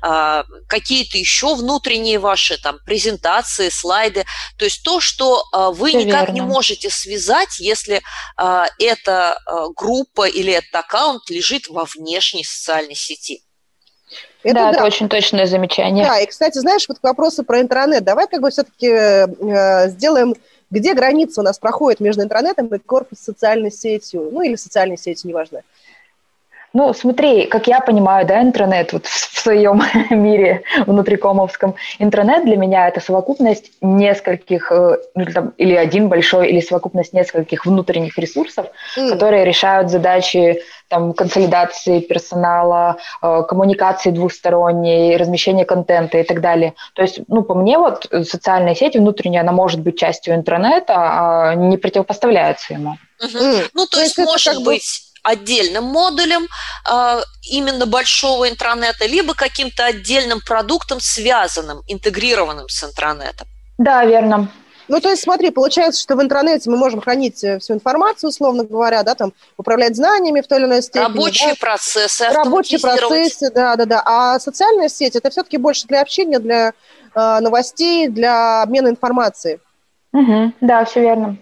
а, 0.00 0.44
какие-то 0.66 1.18
еще 1.18 1.54
внутренние 1.54 2.18
ваши 2.18 2.58
там 2.58 2.78
презентации, 2.84 3.68
слайды. 3.68 4.24
То 4.58 4.64
есть 4.64 4.82
то, 4.82 5.00
что 5.00 5.42
а, 5.52 5.70
вы 5.70 5.90
Все 5.90 6.04
никак 6.04 6.28
верно. 6.28 6.34
не 6.34 6.40
можете 6.40 6.90
связать, 6.90 7.58
если 7.58 8.02
а, 8.36 8.66
эта 8.78 9.38
а, 9.46 9.68
группа 9.68 10.28
или 10.28 10.52
этот 10.52 10.74
аккаунт 10.74 11.28
лежит 11.30 11.68
во 11.68 11.84
внешней 11.84 12.44
социальной 12.44 12.94
сети. 12.94 13.42
Это 14.42 14.54
да, 14.54 14.70
да, 14.70 14.76
это 14.76 14.84
очень 14.84 15.08
точное 15.08 15.46
замечание. 15.46 16.04
Да, 16.04 16.20
и, 16.20 16.26
кстати, 16.26 16.58
знаешь, 16.58 16.88
вот 16.88 17.00
к 17.00 17.02
вопросу 17.02 17.42
про 17.42 17.60
интернет. 17.60 18.04
Давай 18.04 18.28
как 18.28 18.40
бы 18.40 18.50
все-таки 18.50 18.86
э, 18.86 19.88
сделаем, 19.88 20.34
где 20.70 20.94
граница 20.94 21.40
у 21.40 21.44
нас 21.44 21.58
проходит 21.58 22.00
между 22.00 22.22
интернетом 22.22 22.66
и 22.68 22.78
корпус 22.78 23.18
социальной 23.18 23.72
сетью, 23.72 24.30
ну 24.32 24.42
или 24.42 24.54
социальной 24.56 24.98
сетью, 24.98 25.30
неважно. 25.30 25.62
Ну, 26.76 26.92
смотри, 26.92 27.46
как 27.46 27.68
я 27.68 27.80
понимаю, 27.80 28.26
да, 28.26 28.42
интернет 28.42 28.92
вот 28.92 29.06
в, 29.06 29.40
своем 29.40 29.80
мире 30.10 30.62
внутрикомовском, 30.86 31.74
интернет 31.98 32.44
для 32.44 32.58
меня 32.58 32.86
это 32.86 33.00
совокупность 33.00 33.70
нескольких, 33.80 34.70
э, 34.70 34.98
ну, 35.14 35.24
там, 35.24 35.54
или 35.56 35.74
один 35.74 36.10
большой, 36.10 36.50
или 36.50 36.60
совокупность 36.60 37.14
нескольких 37.14 37.64
внутренних 37.64 38.18
ресурсов, 38.18 38.66
mm. 38.98 39.08
которые 39.08 39.46
решают 39.46 39.88
задачи 39.88 40.60
там, 40.88 41.14
консолидации 41.14 42.00
персонала, 42.00 42.98
э, 43.22 43.42
коммуникации 43.48 44.10
двухсторонней, 44.10 45.16
размещения 45.16 45.64
контента 45.64 46.18
и 46.18 46.24
так 46.24 46.42
далее. 46.42 46.74
То 46.92 47.00
есть, 47.00 47.20
ну, 47.28 47.42
по 47.42 47.54
мне, 47.54 47.78
вот 47.78 48.06
социальная 48.24 48.74
сеть 48.74 48.96
внутренняя, 48.96 49.40
она 49.40 49.52
может 49.52 49.80
быть 49.80 49.98
частью 49.98 50.34
интернета, 50.34 50.94
а 50.96 51.54
не 51.54 51.78
противопоставляется 51.78 52.74
ему. 52.74 52.98
Угу. 53.18 53.38
Mm. 53.38 53.70
Ну, 53.72 53.86
то, 53.86 53.96
то 53.96 54.00
есть, 54.02 54.18
есть 54.18 54.30
может 54.30 54.62
быть 54.62 55.05
отдельным 55.26 55.84
модулем 55.84 56.46
э, 56.88 57.20
именно 57.50 57.86
большого 57.86 58.48
интернета, 58.48 59.06
либо 59.06 59.34
каким-то 59.34 59.84
отдельным 59.84 60.40
продуктом, 60.40 61.00
связанным, 61.00 61.82
интегрированным 61.88 62.68
с 62.68 62.84
интернетом. 62.84 63.46
Да, 63.78 64.04
верно. 64.04 64.50
Ну, 64.88 65.00
то 65.00 65.10
есть, 65.10 65.22
смотри, 65.22 65.50
получается, 65.50 66.00
что 66.00 66.14
в 66.14 66.22
интернете 66.22 66.70
мы 66.70 66.76
можем 66.76 67.00
хранить 67.00 67.42
э, 67.42 67.58
всю 67.58 67.74
информацию, 67.74 68.30
условно 68.30 68.62
говоря, 68.62 69.02
да, 69.02 69.16
там, 69.16 69.32
управлять 69.56 69.96
знаниями 69.96 70.40
в 70.40 70.46
той 70.46 70.58
или 70.58 70.66
иной 70.66 70.82
степени. 70.82 71.02
Рабочие 71.02 71.50
да? 71.50 71.54
процессы, 71.58 72.28
Рабочие 72.28 72.78
процессы, 72.78 73.50
да, 73.50 73.74
да, 73.74 73.84
да. 73.84 74.02
А 74.04 74.38
социальная 74.38 74.88
сеть– 74.88 75.16
это 75.16 75.30
все-таки 75.30 75.56
больше 75.56 75.88
для 75.88 76.02
общения, 76.02 76.38
для 76.38 76.68
э, 76.68 77.40
новостей, 77.40 78.06
для 78.06 78.62
обмена 78.62 78.88
информацией. 78.88 79.58
Угу, 80.12 80.52
да, 80.60 80.84
все 80.84 81.00
верно. 81.00 81.36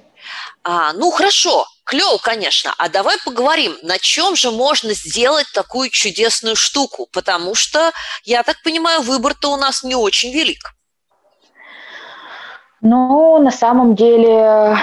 А, 0.62 0.94
ну, 0.94 1.10
хорошо, 1.10 1.66
клево, 1.84 2.18
конечно. 2.18 2.74
А 2.78 2.88
давай 2.88 3.16
поговорим, 3.24 3.76
на 3.82 3.98
чем 3.98 4.36
же 4.36 4.50
можно 4.50 4.92
сделать 4.94 5.46
такую 5.52 5.90
чудесную 5.90 6.56
штуку, 6.56 7.08
потому 7.12 7.54
что, 7.54 7.92
я 8.24 8.42
так 8.42 8.62
понимаю, 8.62 9.02
выбор-то 9.02 9.52
у 9.52 9.56
нас 9.56 9.82
не 9.82 9.94
очень 9.94 10.32
велик. 10.32 10.74
Ну, 12.80 13.38
на 13.38 13.50
самом 13.50 13.94
деле, 13.94 14.76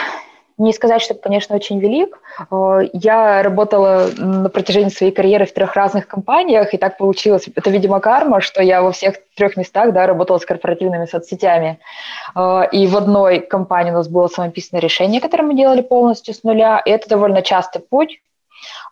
не 0.57 0.73
сказать, 0.73 1.01
что, 1.01 1.13
конечно, 1.13 1.55
очень 1.55 1.79
велик. 1.79 2.19
Э, 2.51 2.81
я 2.93 3.43
работала 3.43 4.09
на 4.17 4.49
протяжении 4.49 4.89
своей 4.89 5.11
карьеры 5.11 5.45
в 5.45 5.53
трех 5.53 5.75
разных 5.75 6.07
компаниях, 6.07 6.73
и 6.73 6.77
так 6.77 6.97
получилось, 6.97 7.45
это, 7.53 7.69
видимо, 7.69 7.99
карма, 7.99 8.41
что 8.41 8.61
я 8.61 8.81
во 8.81 8.91
всех 8.91 9.15
трех 9.35 9.57
местах 9.57 9.93
да, 9.93 10.05
работала 10.07 10.37
с 10.37 10.45
корпоративными 10.45 11.05
соцсетями. 11.05 11.79
Э, 12.35 12.63
и 12.71 12.87
в 12.87 12.95
одной 12.97 13.39
компании 13.39 13.91
у 13.91 13.95
нас 13.95 14.07
было 14.07 14.27
самописное 14.27 14.81
решение, 14.81 15.21
которое 15.21 15.43
мы 15.43 15.55
делали 15.55 15.81
полностью 15.81 16.33
с 16.33 16.43
нуля, 16.43 16.81
и 16.85 16.89
это 16.89 17.09
довольно 17.09 17.41
частый 17.41 17.81
путь, 17.81 18.19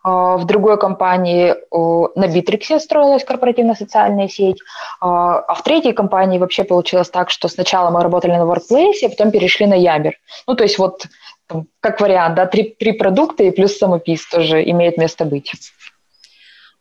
а, 0.02 0.36
в 0.36 0.44
другой 0.46 0.78
компании 0.78 1.54
на 1.70 2.28
Битриксе 2.28 2.80
строилась 2.80 3.24
корпоративная 3.24 3.74
социальная 3.74 4.28
сеть, 4.28 4.58
а, 5.00 5.54
в 5.54 5.62
третьей 5.62 5.92
компании 5.92 6.38
вообще 6.38 6.64
получилось 6.64 7.10
так, 7.10 7.30
что 7.30 7.48
сначала 7.48 7.90
мы 7.90 8.02
работали 8.02 8.32
на 8.32 8.42
WordPlace, 8.42 9.04
а 9.04 9.08
потом 9.08 9.30
перешли 9.30 9.66
на 9.66 9.74
Ябер. 9.74 10.14
Ну, 10.46 10.54
то 10.54 10.64
есть 10.64 10.78
вот 10.78 11.06
как 11.80 12.00
вариант, 12.00 12.36
да, 12.36 12.46
три, 12.46 12.74
три 12.78 12.92
продукта 12.92 13.42
и 13.44 13.50
плюс 13.50 13.76
самопис 13.76 14.26
тоже 14.26 14.62
имеет 14.70 14.96
место 14.96 15.24
быть. 15.24 15.52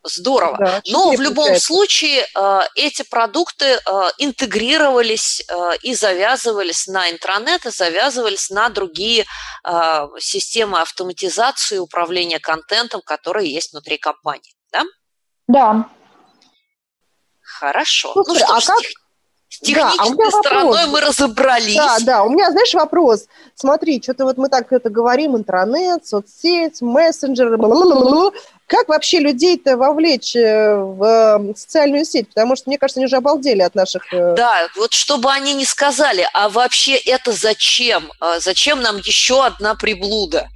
Здорово. 0.04 0.58
Да, 0.58 0.82
Но 0.88 1.12
в 1.12 1.20
любом 1.20 1.36
получается. 1.36 1.68
случае 1.68 2.26
э, 2.34 2.60
эти 2.76 3.04
продукты 3.04 3.66
э, 3.66 3.80
интегрировались 4.18 5.42
э, 5.42 5.78
и 5.84 5.94
завязывались 5.94 6.88
на 6.88 7.12
интернет, 7.12 7.66
и 7.66 7.72
завязывались 7.72 8.50
на 8.50 8.70
другие 8.70 9.26
системы 10.20 10.80
автоматизации 10.80 11.76
и 11.76 11.80
управления 11.80 12.40
контентом, 12.40 13.02
которые 13.02 13.52
есть 13.52 13.74
внутри 13.74 13.98
компании. 13.98 14.56
Да? 14.72 14.84
Да. 15.48 15.90
Хорошо. 17.42 18.14
Слушай, 18.14 18.46
ну, 18.48 18.62
что 18.62 18.74
а 18.74 18.76
как, 18.78 18.86
с 19.50 19.60
технической 19.60 20.16
да, 20.16 20.28
а 20.28 20.44
стороной 20.44 20.86
вопрос. 20.86 20.88
мы 20.92 21.02
разобрались. 21.02 21.76
Да, 21.76 21.98
да, 22.02 22.24
у 22.24 22.30
меня, 22.30 22.52
знаешь, 22.52 22.74
вопрос. 22.74 23.26
Смотри, 23.56 24.02
что-то 24.02 24.26
вот 24.26 24.38
мы 24.38 24.48
так 24.48 24.72
это 24.72 24.90
говорим, 24.90 25.36
интернет, 25.36 26.06
соцсеть, 26.06 26.82
мессенджер, 26.82 27.58
как 28.68 28.88
вообще 28.88 29.20
людей-то 29.20 29.78
вовлечь 29.78 30.36
э, 30.36 30.76
в 30.76 31.04
э, 31.04 31.54
социальную 31.58 32.06
сеть? 32.06 32.30
Потому 32.30 32.56
что, 32.56 32.70
мне 32.70 32.78
кажется, 32.78 33.00
они 33.00 33.08
уже 33.08 33.18
обалдели 33.18 33.64
от 33.64 33.74
наших... 33.74 34.14
Э, 34.14 34.36
да, 34.36 34.68
вот 34.78 34.94
чтобы 34.94 35.32
они 35.32 35.56
не 35.56 35.66
сказали, 35.66 36.28
а 36.34 36.50
вообще 36.50 36.96
это 36.96 37.32
зачем? 37.32 38.12
А 38.20 38.40
зачем 38.40 38.82
нам 38.82 38.98
еще 38.98 39.44
одна 39.44 39.74
приблуда? 39.74 40.48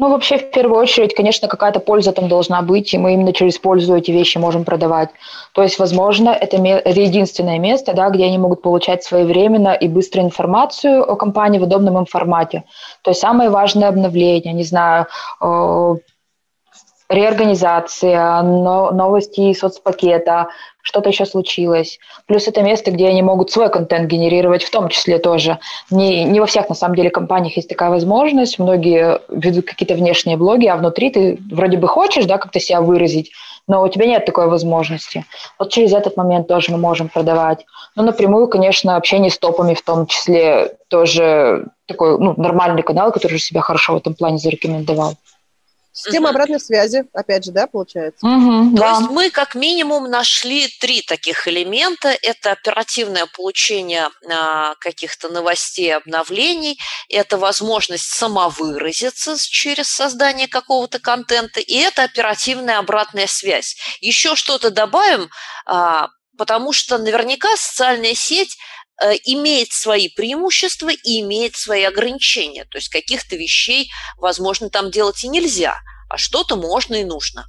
Ну, 0.00 0.08
вообще, 0.08 0.38
в 0.38 0.50
первую 0.50 0.80
очередь, 0.80 1.14
конечно, 1.14 1.46
какая-то 1.46 1.78
польза 1.78 2.12
там 2.12 2.26
должна 2.26 2.62
быть, 2.62 2.94
и 2.94 2.98
мы 2.98 3.12
именно 3.12 3.34
через 3.34 3.58
пользу 3.58 3.94
эти 3.94 4.10
вещи 4.10 4.38
можем 4.38 4.64
продавать. 4.64 5.10
То 5.52 5.62
есть, 5.62 5.78
возможно, 5.78 6.30
это, 6.30 6.56
единственное 6.56 7.58
место, 7.58 7.92
да, 7.92 8.08
где 8.08 8.24
они 8.24 8.38
могут 8.38 8.62
получать 8.62 9.04
своевременно 9.04 9.74
и 9.74 9.88
быстро 9.88 10.22
информацию 10.22 11.02
о 11.02 11.16
компании 11.16 11.58
в 11.58 11.64
удобном 11.64 11.98
им 11.98 12.06
формате. 12.06 12.64
То 13.02 13.10
есть, 13.10 13.20
самое 13.20 13.50
важное 13.50 13.88
обновление, 13.88 14.54
не 14.54 14.64
знаю, 14.64 15.06
реорганизация, 17.10 18.40
новости 18.40 19.52
соцпакета, 19.52 20.48
что-то 20.80 21.10
еще 21.10 21.26
случилось. 21.26 21.98
Плюс 22.26 22.46
это 22.46 22.62
место, 22.62 22.92
где 22.92 23.08
они 23.08 23.22
могут 23.22 23.50
свой 23.50 23.68
контент 23.68 24.08
генерировать, 24.08 24.62
в 24.62 24.70
том 24.70 24.88
числе 24.88 25.18
тоже. 25.18 25.58
Не, 25.90 26.24
не 26.24 26.40
во 26.40 26.46
всех, 26.46 26.68
на 26.68 26.74
самом 26.74 26.94
деле, 26.94 27.10
компаниях 27.10 27.56
есть 27.56 27.68
такая 27.68 27.90
возможность. 27.90 28.58
Многие 28.58 29.20
ведут 29.28 29.66
какие-то 29.66 29.94
внешние 29.94 30.36
блоги, 30.36 30.66
а 30.66 30.76
внутри 30.76 31.10
ты 31.10 31.38
вроде 31.50 31.76
бы 31.76 31.88
хочешь, 31.88 32.24
да, 32.24 32.38
как-то 32.38 32.60
себя 32.60 32.80
выразить, 32.80 33.32
но 33.66 33.82
у 33.82 33.88
тебя 33.88 34.06
нет 34.06 34.24
такой 34.24 34.46
возможности. 34.48 35.24
Вот 35.58 35.70
через 35.70 35.92
этот 35.92 36.16
момент 36.16 36.46
тоже 36.46 36.70
мы 36.72 36.78
можем 36.78 37.08
продавать. 37.08 37.66
Ну, 37.96 38.04
напрямую, 38.04 38.46
конечно, 38.48 38.96
общение 38.96 39.30
с 39.30 39.38
топами 39.38 39.74
в 39.74 39.82
том 39.82 40.06
числе 40.06 40.76
тоже 40.88 41.66
такой 41.86 42.18
ну, 42.18 42.34
нормальный 42.36 42.82
канал, 42.82 43.10
который 43.10 43.40
себя 43.40 43.60
хорошо 43.60 43.94
в 43.94 43.96
этом 43.96 44.14
плане 44.14 44.38
зарекомендовал. 44.38 45.16
Система 46.02 46.28
угу. 46.28 46.36
обратной 46.36 46.60
связи, 46.60 47.04
опять 47.12 47.44
же, 47.44 47.52
да, 47.52 47.66
получается? 47.66 48.26
Угу, 48.26 48.76
То 48.76 48.82
да. 48.82 48.90
есть 48.90 49.10
мы 49.10 49.30
как 49.30 49.54
минимум 49.54 50.10
нашли 50.10 50.68
три 50.80 51.02
таких 51.02 51.46
элемента. 51.46 52.16
Это 52.22 52.52
оперативное 52.52 53.26
получение 53.26 54.08
а, 54.30 54.74
каких-то 54.76 55.28
новостей, 55.28 55.94
обновлений, 55.94 56.78
это 57.08 57.36
возможность 57.36 58.04
самовыразиться 58.04 59.36
через 59.38 59.88
создание 59.88 60.48
какого-то 60.48 60.98
контента, 60.98 61.60
и 61.60 61.74
это 61.76 62.04
оперативная 62.04 62.78
обратная 62.78 63.26
связь. 63.26 63.76
Еще 64.00 64.36
что-то 64.36 64.70
добавим, 64.70 65.28
а, 65.66 66.08
потому 66.38 66.72
что 66.72 66.96
наверняка 66.96 67.54
социальная 67.56 68.14
сеть 68.14 68.56
имеет 69.24 69.72
свои 69.72 70.08
преимущества 70.08 70.90
и 70.90 71.20
имеет 71.20 71.56
свои 71.56 71.84
ограничения. 71.84 72.64
То 72.64 72.78
есть 72.78 72.88
каких-то 72.88 73.36
вещей, 73.36 73.90
возможно, 74.16 74.70
там 74.70 74.90
делать 74.90 75.24
и 75.24 75.28
нельзя, 75.28 75.76
а 76.08 76.18
что-то 76.18 76.56
можно 76.56 76.96
и 76.96 77.04
нужно. 77.04 77.46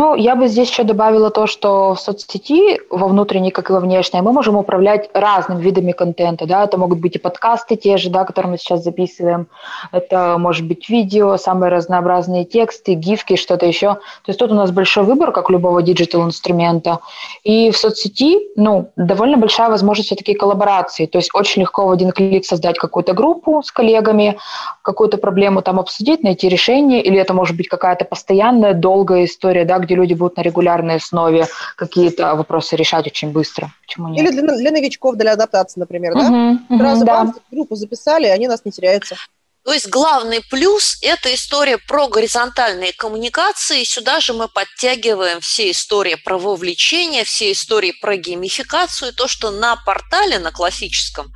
Ну, 0.00 0.14
я 0.14 0.36
бы 0.36 0.46
здесь 0.46 0.70
еще 0.70 0.84
добавила 0.84 1.28
то, 1.30 1.48
что 1.48 1.94
в 1.94 2.00
соцсети, 2.00 2.78
во 2.88 3.08
внутренней, 3.08 3.50
как 3.50 3.68
и 3.68 3.72
во 3.72 3.80
внешней, 3.80 4.20
мы 4.20 4.32
можем 4.32 4.54
управлять 4.54 5.10
разными 5.12 5.60
видами 5.60 5.90
контента, 5.90 6.46
да, 6.46 6.62
это 6.62 6.78
могут 6.78 7.00
быть 7.00 7.16
и 7.16 7.18
подкасты 7.18 7.74
те 7.74 7.96
же, 7.96 8.08
да, 8.08 8.24
которые 8.24 8.52
мы 8.52 8.58
сейчас 8.58 8.84
записываем, 8.84 9.48
это 9.90 10.36
может 10.38 10.68
быть 10.68 10.88
видео, 10.88 11.36
самые 11.36 11.70
разнообразные 11.70 12.44
тексты, 12.44 12.94
гифки, 12.94 13.34
что-то 13.34 13.66
еще. 13.66 13.94
То 13.94 14.28
есть 14.28 14.38
тут 14.38 14.52
у 14.52 14.54
нас 14.54 14.70
большой 14.70 15.02
выбор, 15.02 15.32
как 15.32 15.50
любого 15.50 15.82
digital-инструмента. 15.82 17.00
И 17.42 17.72
в 17.72 17.76
соцсети, 17.76 18.38
ну, 18.54 18.90
довольно 18.94 19.36
большая 19.36 19.68
возможность 19.68 20.10
все-таки 20.10 20.34
коллаборации, 20.34 21.06
то 21.06 21.18
есть 21.18 21.30
очень 21.34 21.62
легко 21.62 21.88
в 21.88 21.90
один 21.90 22.12
клик 22.12 22.46
создать 22.46 22.78
какую-то 22.78 23.14
группу 23.14 23.64
с 23.64 23.72
коллегами, 23.72 24.38
какую-то 24.82 25.16
проблему 25.16 25.60
там 25.60 25.80
обсудить, 25.80 26.22
найти 26.22 26.48
решение, 26.48 27.02
или 27.02 27.18
это 27.18 27.34
может 27.34 27.56
быть 27.56 27.66
какая-то 27.66 28.04
постоянная, 28.04 28.74
долгая 28.74 29.24
история, 29.24 29.64
да, 29.64 29.87
где 29.88 29.94
люди 29.94 30.12
будут 30.12 30.36
на 30.36 30.42
регулярной 30.42 30.96
основе 30.96 31.48
какие-то 31.76 32.34
вопросы 32.34 32.76
решать 32.76 33.06
очень 33.06 33.32
быстро. 33.32 33.72
Почему 33.86 34.08
нет? 34.08 34.22
Или 34.22 34.30
для, 34.32 34.56
для 34.56 34.70
новичков, 34.70 35.16
для 35.16 35.32
адаптации, 35.32 35.80
например, 35.80 36.14
да? 36.14 36.28
Угу, 36.68 36.78
Сразу 36.78 37.04
да. 37.04 37.32
группу 37.50 37.74
записали, 37.74 38.26
и 38.26 38.30
они 38.30 38.46
нас 38.46 38.64
не 38.64 38.70
теряются. 38.70 39.16
То 39.64 39.72
есть 39.72 39.88
главный 39.88 40.40
плюс– 40.50 40.98
это 41.02 41.34
история 41.34 41.78
про 41.78 42.08
горизонтальные 42.08 42.92
коммуникации. 42.92 43.84
Сюда 43.84 44.20
же 44.20 44.32
мы 44.32 44.48
подтягиваем 44.48 45.40
все 45.40 45.70
истории 45.70 46.14
про 46.14 46.38
вовлечение, 46.38 47.24
все 47.24 47.52
истории 47.52 47.92
про 48.00 48.16
геймификацию. 48.16 49.12
То, 49.12 49.28
что 49.28 49.50
на 49.50 49.76
портале, 49.76 50.38
на 50.38 50.52
классическом, 50.52 51.26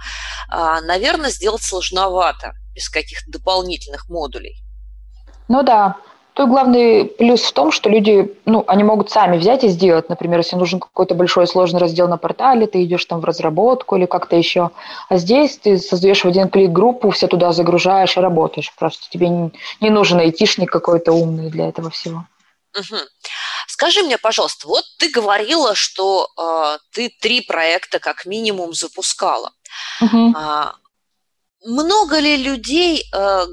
а, 0.48 0.80
наверное, 0.80 1.30
сделать 1.30 1.62
сложновато 1.62 2.52
без 2.74 2.88
каких-то 2.88 3.30
дополнительных 3.30 4.08
модулей. 4.08 4.62
Ну 5.48 5.62
да, 5.62 5.96
Тут 6.34 6.48
главный 6.48 7.04
плюс 7.04 7.42
в 7.42 7.52
том, 7.52 7.70
что 7.70 7.90
люди, 7.90 8.34
ну, 8.46 8.64
они 8.66 8.84
могут 8.84 9.10
сами 9.10 9.36
взять 9.36 9.64
и 9.64 9.68
сделать. 9.68 10.08
Например, 10.08 10.38
если 10.38 10.56
нужен 10.56 10.80
какой-то 10.80 11.14
большой 11.14 11.46
сложный 11.46 11.78
раздел 11.78 12.08
на 12.08 12.16
портале, 12.16 12.66
ты 12.66 12.82
идешь 12.84 13.04
там 13.04 13.20
в 13.20 13.24
разработку 13.24 13.96
или 13.96 14.06
как-то 14.06 14.36
еще. 14.36 14.70
А 15.10 15.18
здесь 15.18 15.58
ты 15.58 15.76
создаешь 15.78 16.24
в 16.24 16.28
один 16.28 16.48
клик 16.48 16.70
группу, 16.70 17.10
все 17.10 17.26
туда 17.26 17.52
загружаешь 17.52 18.16
и 18.16 18.20
работаешь. 18.20 18.72
Просто 18.78 19.10
тебе 19.10 19.28
не, 19.28 19.52
не 19.80 19.90
нужен 19.90 20.20
айтишник 20.20 20.70
какой-то 20.70 21.12
умный 21.12 21.50
для 21.50 21.68
этого 21.68 21.90
всего. 21.90 22.24
Угу. 22.78 22.96
Скажи 23.68 24.02
мне, 24.02 24.16
пожалуйста, 24.16 24.68
вот 24.68 24.84
ты 24.98 25.10
говорила, 25.10 25.74
что 25.74 26.28
э, 26.38 26.78
ты 26.92 27.10
три 27.20 27.42
проекта 27.42 27.98
как 27.98 28.24
минимум 28.24 28.72
запускала. 28.72 29.52
Угу. 30.00 30.32
А, 30.34 30.74
много 31.64 32.18
ли 32.18 32.36
людей, 32.36 33.08
э, 33.12 33.46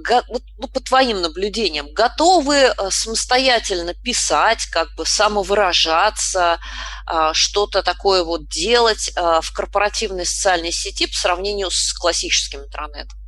ну, 0.57 0.67
по 0.67 0.79
твоим 0.79 1.21
наблюдениям, 1.21 1.93
готовы 1.93 2.55
э, 2.55 2.73
самостоятельно 2.89 3.93
писать, 3.93 4.65
как 4.71 4.87
бы 4.95 5.05
самовыражаться, 5.05 6.59
э, 7.11 7.29
что-то 7.33 7.83
такое 7.83 8.23
вот 8.23 8.47
делать 8.47 9.11
в 9.15 9.53
корпоративной 9.53 10.25
социальной 10.25 10.71
сети 10.71 11.07
по 11.07 11.15
сравнению 11.15 11.69
с 11.71 11.93
классическим 11.93 12.61
интернетом? 12.61 13.18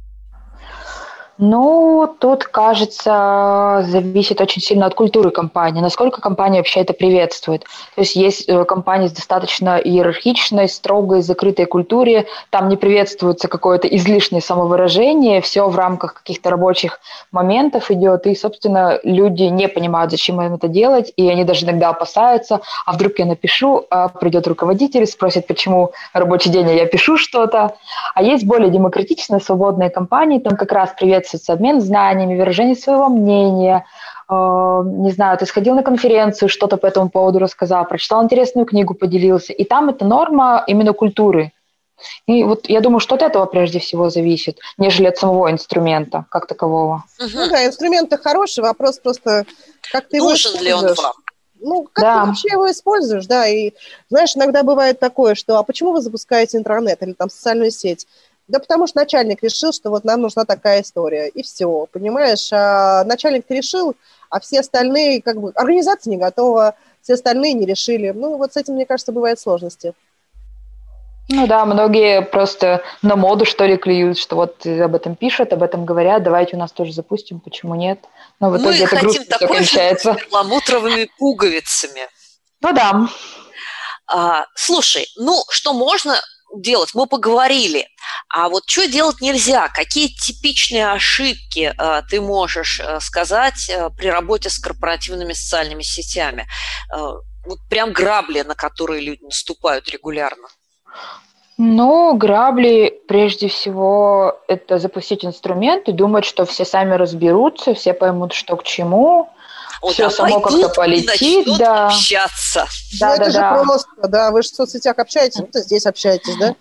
Ну, 1.44 2.08
тут, 2.20 2.44
кажется, 2.44 3.84
зависит 3.88 4.40
очень 4.42 4.62
сильно 4.62 4.86
от 4.86 4.94
культуры 4.94 5.32
компании, 5.32 5.82
насколько 5.82 6.22
компания 6.22 6.60
вообще 6.60 6.82
это 6.82 6.94
приветствует. 6.94 7.64
То 7.96 8.02
есть 8.02 8.16
есть 8.16 8.48
э, 8.48 8.64
компании 8.64 9.08
с 9.08 9.12
достаточно 9.12 9.80
иерархичной, 9.80 10.70
строгой, 10.70 11.24
закрытой 11.24 11.66
культуре, 11.66 12.28
там 12.52 12.70
не 12.70 12.78
приветствуется 12.78 13.48
какое-то 13.48 13.88
излишнее 13.88 14.40
самовыражение, 14.40 15.42
все 15.42 15.68
в 15.68 15.76
рамках 15.76 16.14
каких-то 16.14 16.52
рабочих 16.52 17.00
моментов 17.32 17.90
идет, 17.90 18.28
и, 18.28 18.36
собственно, 18.36 19.00
люди 19.02 19.46
не 19.46 19.68
понимают, 19.68 20.12
зачем 20.12 20.40
им 20.44 20.54
это 20.54 20.68
делать, 20.68 21.12
и 21.18 21.28
они 21.28 21.44
даже 21.44 21.66
иногда 21.66 21.90
опасаются, 21.90 22.62
а 22.86 22.94
вдруг 22.94 23.18
я 23.18 23.26
напишу, 23.26 23.88
а 23.90 24.10
придет 24.10 24.46
руководитель, 24.46 25.08
спросит, 25.08 25.48
почему 25.48 25.92
рабочий 26.14 26.52
день, 26.52 26.70
а 26.70 26.74
я 26.74 26.86
пишу 26.86 27.18
что-то. 27.18 27.78
А 28.14 28.22
есть 28.22 28.46
более 28.46 28.70
демократичные, 28.70 29.40
свободные 29.40 29.90
компании, 29.90 30.38
там 30.38 30.56
как 30.56 30.72
раз 30.72 30.92
приветствуют 30.96 31.31
приветствуется 31.32 31.54
обмен 31.54 31.82
знаниями, 31.82 32.38
выражение 32.38 32.76
своего 32.76 33.10
мнения, 33.10 33.86
э, 34.30 34.34
не 34.34 35.12
знаю, 35.12 35.38
ты 35.38 35.46
сходил 35.46 35.76
на 35.76 35.84
конференцию, 35.84 36.50
что-то 36.50 36.78
по 36.78 36.88
этому 36.88 37.10
поводу 37.10 37.40
рассказал, 37.40 37.88
прочитал 37.88 38.24
интересную 38.24 38.66
книгу, 38.66 38.94
поделился. 38.94 39.54
И 39.54 39.64
там 39.64 39.90
это 39.90 40.06
норма 40.06 40.64
именно 40.68 40.94
культуры. 40.94 41.52
И 42.28 42.44
вот 42.44 42.68
я 42.70 42.82
думаю, 42.82 43.00
что 43.00 43.16
от 43.16 43.22
этого 43.22 43.46
прежде 43.46 43.80
всего 43.80 44.10
зависит, 44.10 44.58
нежели 44.78 45.08
от 45.08 45.18
самого 45.18 45.52
инструмента 45.52 46.26
как 46.30 46.48
такового. 46.48 47.04
Угу. 47.20 47.30
Ну 47.34 47.50
да, 47.50 47.66
инструмент 47.66 48.14
хороший, 48.24 48.64
вопрос 48.64 49.00
просто, 49.00 49.46
как 49.92 50.08
ты 50.10 50.18
Нужен 50.18 50.54
его 50.56 50.64
ли 50.64 50.74
он 50.74 50.96
вам? 50.96 51.14
Ну, 51.64 51.88
как 51.94 52.04
да. 52.04 52.22
ты 52.22 52.28
вообще 52.28 52.48
его 52.54 52.72
используешь, 52.72 53.28
да, 53.28 53.48
и, 53.48 53.74
знаешь, 54.10 54.36
иногда 54.36 54.64
бывает 54.64 55.00
такое, 55.00 55.36
что, 55.36 55.60
а 55.60 55.64
почему 55.64 55.92
вы 55.92 56.02
запускаете 56.02 56.58
интернет 56.58 57.04
или 57.04 57.14
там 57.14 57.30
социальную 57.30 57.70
сеть? 57.70 58.08
Да 58.52 58.60
потому 58.60 58.86
что 58.86 59.00
начальник 59.00 59.42
решил, 59.42 59.72
что 59.72 59.90
вот 59.90 60.04
нам 60.04 60.20
нужна 60.20 60.44
такая 60.44 60.82
история, 60.82 61.30
и 61.30 61.42
все, 61.42 61.88
понимаешь? 61.90 62.52
А 62.52 63.06
начальник 63.06 63.46
решил, 63.48 63.96
а 64.30 64.42
все 64.42 64.60
остальные, 64.60 65.22
как 65.22 65.40
бы, 65.40 65.52
организация 65.56 66.12
не 66.12 66.18
готова, 66.18 66.76
все 67.02 67.14
остальные 67.14 67.54
не 67.54 67.66
решили. 67.66 68.12
Ну, 68.12 68.36
вот 68.36 68.52
с 68.52 68.58
этим, 68.58 68.74
мне 68.74 68.86
кажется, 68.86 69.14
бывают 69.14 69.40
сложности. 69.40 69.94
Ну 71.30 71.48
да, 71.48 71.64
многие 71.64 72.24
просто 72.24 72.84
на 73.02 73.16
моду, 73.16 73.46
что 73.46 73.66
ли, 73.66 73.78
клюют, 73.78 74.18
что 74.18 74.36
вот 74.36 74.66
об 74.66 74.96
этом 74.96 75.16
пишут, 75.16 75.54
об 75.54 75.64
этом 75.64 75.86
говорят, 75.86 76.24
давайте 76.24 76.58
у 76.58 76.60
нас 76.60 76.74
тоже 76.74 76.92
запустим, 76.92 77.40
почему 77.40 77.76
нет? 77.76 78.00
Но 78.42 78.50
в 78.50 78.58
итоге 78.58 78.80
Мы 78.80 78.86
это 78.86 78.96
хотим 78.98 79.26
такой 79.28 79.64
же 79.64 79.80
с 79.80 80.04
перламутровыми 80.04 81.10
пуговицами. 81.18 82.02
Ну 82.60 82.74
да. 82.74 83.08
А, 84.08 84.46
слушай, 84.56 85.06
ну, 85.16 85.42
что 85.48 85.72
можно 85.72 86.18
делать? 86.56 86.92
Мы 86.94 87.08
поговорили. 87.08 87.88
А 88.30 88.50
вот 88.50 88.64
что 88.66 88.88
делать 88.88 89.22
нельзя? 89.22 89.68
Какие 89.70 90.08
типичные 90.08 90.92
ошибки 90.92 91.74
э, 91.78 92.02
ты 92.10 92.22
можешь 92.22 92.80
э, 92.80 93.00
сказать 93.00 93.70
э, 93.70 93.90
при 93.98 94.08
работе 94.08 94.50
с 94.50 94.58
корпоративными 94.60 95.34
социальными 95.34 95.82
сетями? 95.82 96.48
Э, 96.94 97.14
вот 97.46 97.60
прям 97.70 97.92
грабли, 97.92 98.42
на 98.42 98.56
которые 98.56 99.02
люди 99.02 99.24
наступают 99.24 99.90
регулярно. 99.90 100.48
Ну, 101.58 102.16
грабли, 102.16 103.02
прежде 103.08 103.48
всего, 103.48 104.40
это 104.48 104.80
запустить 104.80 105.26
инструмент 105.26 105.88
и 105.90 105.92
думать, 105.92 106.26
что 106.26 106.46
все 106.46 106.66
сами 106.66 106.96
разберутся, 106.96 107.74
все 107.74 107.94
поймут, 107.94 108.34
что 108.34 108.56
к 108.58 108.64
чему, 108.64 109.30
вот, 109.82 109.94
все 109.94 110.10
само 110.10 110.40
как-то 110.40 110.70
полетит, 110.70 111.48
да. 111.58 111.88
общаться. 111.88 112.68
Да, 113.00 113.12
ну, 113.12 113.18
да, 113.18 113.24
это 113.24 113.34
да. 113.34 113.58
же 113.58 113.64
просто, 113.64 114.08
да, 114.08 114.32
вы 114.32 114.42
же 114.44 114.50
в 114.50 114.56
соцсетях 114.56 115.00
общаетесь, 115.00 115.40
вот 115.40 115.50
здесь 115.54 115.86
общаетесь, 115.86 116.38
да? 116.38 116.56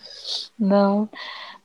Да. 0.59 1.09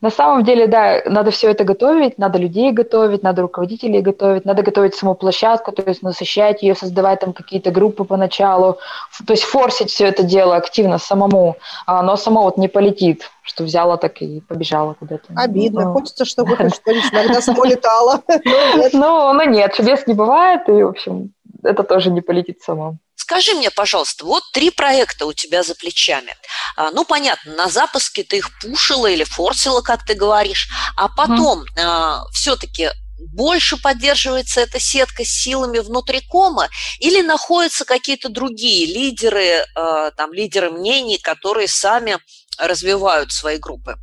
На 0.02 0.10
самом 0.10 0.44
деле, 0.44 0.66
да, 0.66 1.02
надо 1.06 1.30
все 1.30 1.50
это 1.50 1.64
готовить, 1.64 2.18
надо 2.18 2.38
людей 2.38 2.70
готовить, 2.70 3.22
надо 3.22 3.42
руководителей 3.42 4.02
готовить, 4.02 4.44
надо 4.44 4.62
готовить 4.62 4.94
саму 4.94 5.14
площадку, 5.14 5.72
то 5.72 5.82
есть 5.82 6.02
насыщать 6.02 6.62
ее, 6.62 6.74
создавать 6.74 7.20
там 7.20 7.32
какие-то 7.32 7.70
группы 7.70 8.04
поначалу, 8.04 8.78
то 9.26 9.32
есть 9.32 9.44
форсить 9.44 9.90
все 9.90 10.06
это 10.06 10.22
дело 10.22 10.56
активно 10.56 10.98
самому, 10.98 11.56
а 11.86 12.00
оно 12.00 12.16
само 12.16 12.42
вот 12.42 12.58
не 12.58 12.68
полетит, 12.68 13.30
что 13.42 13.64
взяла 13.64 13.96
так 13.96 14.20
и 14.20 14.40
побежала 14.40 14.94
куда-то. 14.94 15.32
Обидно, 15.34 15.86
ну, 15.86 15.92
хочется, 15.94 16.26
чтобы 16.26 16.56
хоть 16.56 16.74
что-нибудь 16.74 17.12
иногда 17.12 17.40
само 17.40 17.64
летало. 17.64 18.22
Ну, 18.92 19.32
ну 19.32 19.50
нет, 19.50 19.74
чудес 19.74 20.06
не 20.06 20.14
бывает, 20.14 20.68
и, 20.68 20.82
в 20.82 20.88
общем, 20.88 21.32
это 21.62 21.82
тоже 21.82 22.10
не 22.10 22.20
полетит 22.20 22.62
само. 22.62 22.98
Скажи 23.14 23.54
мне, 23.54 23.70
пожалуйста, 23.70 24.24
вот 24.24 24.42
три 24.52 24.70
проекта 24.70 25.26
у 25.26 25.32
тебя 25.32 25.62
за 25.62 25.74
плечами. 25.74 26.34
А, 26.76 26.90
ну, 26.90 27.04
понятно, 27.04 27.54
на 27.54 27.68
запуске 27.68 28.22
ты 28.22 28.38
их 28.38 28.50
пушила 28.60 29.06
или 29.06 29.24
форсила, 29.24 29.80
как 29.80 30.04
ты 30.04 30.14
говоришь, 30.14 30.68
а 30.96 31.08
потом 31.08 31.62
mm. 31.62 31.80
а, 31.80 32.24
все-таки 32.32 32.90
больше 33.18 33.80
поддерживается 33.80 34.60
эта 34.60 34.78
сетка 34.78 35.24
силами 35.24 35.78
внутри 35.78 36.20
кома 36.20 36.68
или 37.00 37.22
находятся 37.22 37.84
какие-то 37.84 38.28
другие 38.28 38.86
лидеры, 38.86 39.64
э, 39.74 40.10
там, 40.16 40.32
лидеры 40.32 40.70
мнений, 40.70 41.18
которые 41.18 41.68
сами 41.68 42.18
развивают 42.58 43.32
свои 43.32 43.58
группы? 43.58 43.96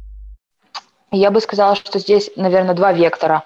Я 1.12 1.30
бы 1.30 1.42
сказала, 1.42 1.76
что 1.76 2.00
здесь, 2.00 2.32
наверное, 2.36 2.74
два 2.74 2.92
вектора. 2.92 3.44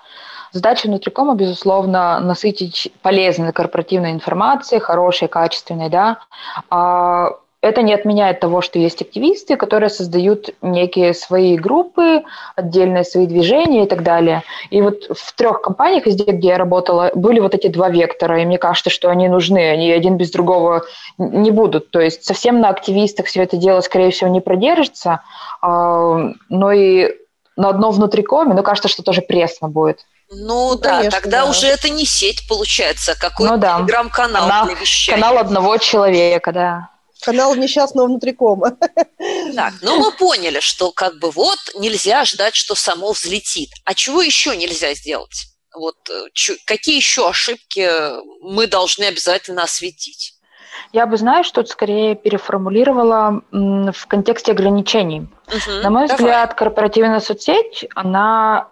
Задача 0.52 0.88
внутрикома, 0.88 1.36
безусловно, 1.36 2.20
насытить 2.20 2.92
полезной 3.02 3.54
корпоративной 3.54 4.12
информацией, 4.12 4.80
хорошей, 4.80 5.28
качественной, 5.28 5.90
да. 5.90 6.20
А 6.70 7.32
это 7.62 7.82
не 7.82 7.94
отменяет 7.94 8.40
того, 8.40 8.62
что 8.62 8.78
есть 8.78 9.02
активисты, 9.02 9.56
которые 9.56 9.90
создают 9.90 10.52
некие 10.62 11.14
свои 11.14 11.58
группы, 11.58 12.24
отдельные 12.56 13.04
свои 13.04 13.26
движения 13.26 13.84
и 13.84 13.88
так 13.88 14.04
далее. 14.04 14.44
И 14.70 14.82
вот 14.82 15.04
в 15.10 15.36
трех 15.36 15.62
компаниях, 15.62 16.06
где 16.06 16.38
я 16.40 16.58
работала, 16.58 17.12
были 17.16 17.40
вот 17.40 17.56
эти 17.56 17.68
два 17.68 17.90
вектора, 17.90 18.42
и 18.42 18.46
мне 18.46 18.60
кажется, 18.60 18.90
что 18.90 19.10
они 19.10 19.28
нужны, 19.28 19.70
они 19.70 19.92
один 19.92 20.18
без 20.18 20.32
другого 20.32 20.84
не 21.18 21.50
будут. 21.50 21.90
То 21.90 22.00
есть 22.00 22.24
совсем 22.24 22.60
на 22.62 22.70
активистах 22.70 23.26
все 23.26 23.44
это 23.44 23.58
дело, 23.58 23.82
скорее 23.82 24.12
всего, 24.12 24.30
не 24.30 24.40
продержится, 24.40 25.22
а, 25.62 26.32
но 26.50 26.72
и 26.72 27.12
на 27.56 27.70
одно 27.70 27.90
внутрикоме, 27.90 28.54
ну, 28.54 28.62
кажется, 28.62 28.88
что 28.88 29.02
тоже 29.02 29.22
пресно 29.22 29.68
будет. 29.68 30.06
Ну, 30.30 30.74
ну 30.74 30.78
да, 30.78 30.98
конечно, 30.98 31.12
тогда 31.12 31.44
да. 31.44 31.50
уже 31.50 31.68
это 31.68 31.90
не 31.90 32.06
сеть 32.06 32.48
получается, 32.48 33.13
а 33.13 33.16
какой-то 33.16 33.56
ну, 33.56 33.60
да. 33.60 33.78
телеграм-канал 33.78 34.48
канал, 34.48 34.66
для 34.66 34.76
вещания. 34.76 35.22
Канал 35.22 35.38
одного 35.38 35.78
человека, 35.78 36.52
да. 36.52 36.90
Канал 37.22 37.56
несчастного 37.56 38.08
внутрикома. 38.08 38.78
Так, 39.56 39.74
ну 39.82 39.98
мы 39.98 40.12
поняли, 40.12 40.60
что 40.60 40.92
как 40.92 41.18
бы 41.20 41.32
вот 41.32 41.58
нельзя 41.76 42.26
ждать, 42.26 42.56
что 42.56 42.76
само 42.76 43.12
взлетит. 43.13 43.70
А 43.86 43.94
чего 43.94 44.22
еще 44.22 44.56
нельзя 44.56 44.94
сделать? 44.94 45.48
Вот 45.74 45.96
э, 46.10 46.54
какие 46.66 46.96
еще 46.96 47.28
ошибки 47.28 47.90
мы 48.42 48.68
должны 48.68 49.06
обязательно 49.06 49.63
осветить? 49.63 50.34
Я 50.94 51.06
бы, 51.06 51.18
знаешь, 51.18 51.50
тут 51.52 51.70
скорее 51.70 52.16
переформулировала 52.16 53.42
в 53.52 54.08
контексте 54.08 54.52
ограничений. 54.52 55.28
Угу, 55.48 55.72
На 55.84 55.90
мой 55.90 56.08
давай. 56.08 56.18
взгляд, 56.18 56.54
корпоративная 56.54 57.20
соцсеть, 57.20 57.86
она 57.96 58.70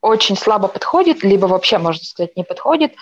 очень 0.00 0.36
слабо 0.36 0.68
подходит, 0.68 1.22
либо 1.22 1.46
вообще, 1.46 1.78
можно 1.78 2.04
сказать, 2.04 2.36
не 2.36 2.44
подходит 2.44 2.92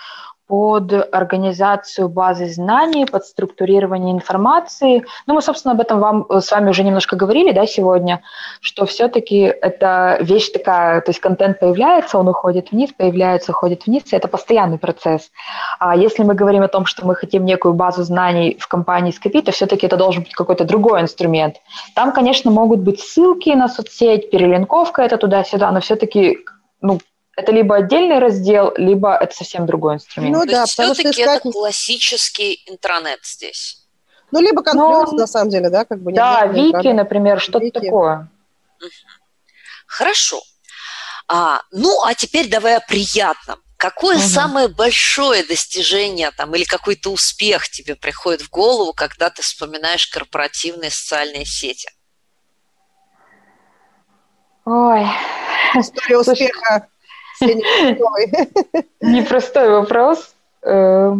под 0.47 0.93
организацию 1.13 2.07
базы 2.07 2.47
знаний, 2.47 3.05
под 3.05 3.25
структурирование 3.25 4.13
информации. 4.13 5.05
Ну, 5.27 5.33
мы, 5.33 5.41
собственно, 5.41 5.73
об 5.73 5.81
этом 5.81 5.99
вам 5.99 6.25
э, 6.29 6.39
с 6.39 6.51
вами 6.51 6.69
уже 6.69 6.83
немножко 6.83 7.17
говорили, 7.17 7.51
да, 7.51 7.67
сегодня, 7.67 8.21
что 8.61 8.85
все-таки 8.85 9.39
это 9.39 10.17
вещь 10.21 10.49
такая, 10.49 11.01
то 11.01 11.09
есть 11.09 11.19
контент 11.19 11.59
появляется, 11.59 12.17
он 12.17 12.29
уходит 12.29 12.71
вниз, 12.71 12.91
появляется, 12.97 13.51
уходит 13.51 13.85
вниз, 13.85 14.03
и 14.11 14.15
это 14.15 14.29
постоянный 14.29 14.77
процесс. 14.77 15.31
А 15.79 15.97
если 15.97 16.23
мы 16.23 16.33
говорим 16.33 16.63
о 16.63 16.69
том, 16.69 16.85
что 16.85 17.05
мы 17.05 17.15
хотим 17.15 17.43
некую 17.43 17.73
базу 17.73 18.03
знаний 18.03 18.57
в 18.57 18.69
компании 18.69 19.11
скопить, 19.11 19.45
то 19.45 19.51
все-таки 19.51 19.85
это 19.85 19.97
должен 19.97 20.23
быть 20.23 20.33
какой-то 20.33 20.63
другой 20.63 21.01
инструмент. 21.01 21.57
Там, 21.93 22.13
конечно, 22.13 22.51
могут 22.51 22.79
быть 22.79 23.01
ссылки 23.01 23.49
на 23.49 23.67
соцсеть, 23.67 24.31
перелинковка 24.31 25.01
это 25.01 25.17
туда-сюда, 25.17 25.71
но 25.71 25.81
все-таки 25.81 26.37
ну, 26.81 26.99
это 27.35 27.51
либо 27.51 27.75
отдельный 27.75 28.19
раздел, 28.19 28.73
либо 28.77 29.15
это 29.15 29.35
совсем 29.35 29.65
другой 29.65 29.95
инструмент. 29.95 30.35
Ну, 30.35 30.43
То 30.45 30.51
да, 30.51 30.61
есть 30.61 30.73
все-таки 30.73 31.11
искать... 31.11 31.41
это 31.41 31.51
классический 31.51 32.63
интранет 32.67 33.19
здесь. 33.23 33.83
Ну, 34.31 34.41
либо 34.41 34.61
конфликт, 34.61 35.11
ну, 35.11 35.17
на 35.19 35.27
самом 35.27 35.49
деле, 35.49 35.69
да, 35.69 35.85
как 35.85 36.01
бы. 36.01 36.11
Да, 36.13 36.45
Вики, 36.47 36.87
например, 36.87 37.39
что-то 37.39 37.69
такое. 37.71 38.29
Хорошо. 39.85 40.41
А, 41.27 41.61
ну, 41.71 42.03
а 42.03 42.13
теперь 42.13 42.49
давай 42.49 42.77
о 42.77 42.79
приятном. 42.81 43.61
Какое 43.77 44.17
угу. 44.17 44.25
самое 44.25 44.67
большое 44.67 45.43
достижение 45.43 46.31
там 46.31 46.55
или 46.55 46.63
какой-то 46.63 47.11
успех 47.11 47.69
тебе 47.69 47.95
приходит 47.95 48.41
в 48.41 48.49
голову, 48.49 48.93
когда 48.93 49.29
ты 49.29 49.43
вспоминаешь 49.43 50.07
корпоративные 50.07 50.89
социальные 50.89 51.45
сети? 51.45 51.87
Ой. 54.69 55.07
История 55.75 56.17
успеха 56.17 56.87
Непростой 59.01 59.69
вопрос. 59.69 60.35
Э, 60.61 61.13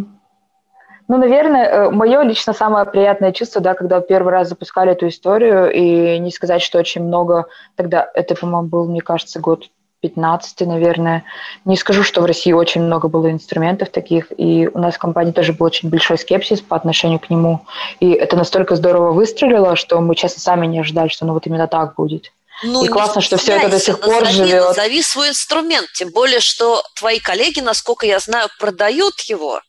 ну, 1.08 1.16
наверное, 1.16 1.64
э, 1.64 1.90
мое 1.90 2.20
лично 2.24 2.52
самое 2.52 2.84
приятное 2.84 3.32
чувство, 3.32 3.62
да, 3.62 3.72
когда 3.72 4.00
первый 4.00 4.32
раз 4.32 4.50
запускали 4.50 4.92
эту 4.92 5.08
историю, 5.08 5.72
и 5.72 6.18
не 6.18 6.30
сказать, 6.30 6.60
что 6.60 6.78
очень 6.78 7.02
много, 7.04 7.46
тогда 7.74 8.06
это, 8.12 8.34
по-моему, 8.34 8.68
был, 8.68 8.86
мне 8.86 9.00
кажется, 9.00 9.40
год 9.40 9.70
15 10.02 10.66
наверное. 10.66 11.24
Не 11.64 11.76
скажу, 11.76 12.02
что 12.02 12.20
в 12.20 12.26
России 12.26 12.52
очень 12.52 12.82
много 12.82 13.08
было 13.08 13.30
инструментов 13.30 13.88
таких, 13.88 14.26
и 14.36 14.68
у 14.68 14.78
нас 14.78 14.96
в 14.96 14.98
компании 14.98 15.32
тоже 15.32 15.54
был 15.54 15.64
очень 15.64 15.88
большой 15.88 16.18
скепсис 16.18 16.60
по 16.60 16.76
отношению 16.76 17.18
к 17.18 17.30
нему. 17.30 17.62
И 17.98 18.10
это 18.10 18.36
настолько 18.36 18.76
здорово 18.76 19.12
выстрелило, 19.12 19.74
что 19.74 19.98
мы, 20.02 20.14
честно, 20.16 20.42
сами 20.42 20.66
не 20.66 20.80
ожидали, 20.80 21.08
что 21.08 21.24
ну 21.24 21.32
вот 21.32 21.46
именно 21.46 21.66
так 21.66 21.94
будет. 21.94 22.30
Ну, 22.62 22.84
и 22.84 22.88
классно, 22.88 23.20
что 23.20 23.36
все 23.36 23.52
это 23.52 23.68
до 23.68 23.78
сих 23.78 24.00
пор 24.00 24.24
назови, 24.24 24.48
живет. 24.48 24.68
Назови 24.68 25.02
свой 25.02 25.28
инструмент, 25.28 25.88
тем 25.94 26.10
более, 26.10 26.40
что 26.40 26.82
твои 26.96 27.20
коллеги, 27.20 27.60
насколько 27.60 28.06
я 28.06 28.18
знаю, 28.18 28.48
продают 28.58 29.20
его. 29.20 29.60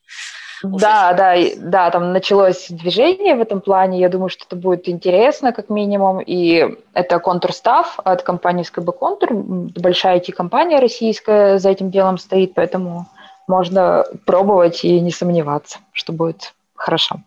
Да, 0.64 1.14
да, 1.14 1.36
да, 1.58 1.90
там 1.90 2.12
началось 2.12 2.68
движение 2.70 3.36
в 3.36 3.42
этом 3.42 3.62
плане. 3.62 4.00
Я 4.00 4.10
думаю, 4.10 4.30
что 4.30 4.44
это 4.46 4.56
будет 4.56 4.90
интересно, 4.90 5.54
как 5.54 5.70
минимум. 5.70 6.20
И 6.20 6.66
это 6.94 7.20
контур 7.20 7.54
став 7.54 7.98
от 8.04 8.24
компании 8.24 8.64
СКБ 8.64 8.92
Контур. 8.98 9.30
Большая 9.32 10.20
IT-компания 10.20 10.80
российская 10.80 11.60
за 11.60 11.70
этим 11.70 11.92
делом 11.92 12.18
стоит, 12.18 12.54
поэтому 12.56 13.08
можно 13.48 14.06
пробовать 14.26 14.84
и 14.84 15.00
не 15.00 15.12
сомневаться, 15.12 15.80
что 15.94 16.12
будет 16.12 16.54
хорошо. 16.76 17.22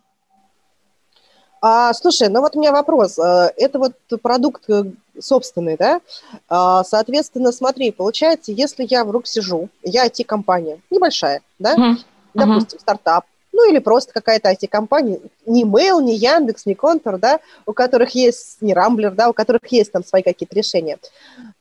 А, 1.62 1.94
слушай, 1.94 2.28
ну 2.28 2.40
вот 2.40 2.56
у 2.56 2.60
меня 2.60 2.72
вопрос. 2.72 3.18
Э, 3.18 3.52
это 3.56 3.78
вот 3.78 3.94
продукт 4.20 4.68
э, 4.68 4.84
собственный, 5.18 5.76
да? 5.76 6.00
А, 6.48 6.82
соответственно, 6.84 7.52
смотри, 7.52 7.92
получается, 7.92 8.52
если 8.52 8.84
я 8.90 9.04
вдруг 9.04 9.26
сижу, 9.26 9.68
я 9.82 10.06
IT-компания, 10.06 10.80
небольшая, 10.90 11.40
да? 11.58 11.76
Mm-hmm 11.76 12.04
допустим, 12.34 12.78
стартап, 12.78 13.24
ну 13.52 13.70
или 13.70 13.78
просто 13.78 14.12
какая-то 14.12 14.50
IT-компания, 14.50 15.20
ни 15.44 15.64
Mail, 15.64 16.02
ни 16.02 16.12
Яндекс, 16.12 16.66
ни 16.66 16.74
Контур, 16.74 17.18
да, 17.18 17.40
у 17.66 17.72
которых 17.72 18.10
есть, 18.14 18.62
не 18.62 18.72
Рамблер, 18.72 19.12
да, 19.12 19.28
у 19.28 19.32
которых 19.32 19.60
есть 19.70 19.92
там 19.92 20.04
свои 20.04 20.22
какие-то 20.22 20.56
решения. 20.56 20.98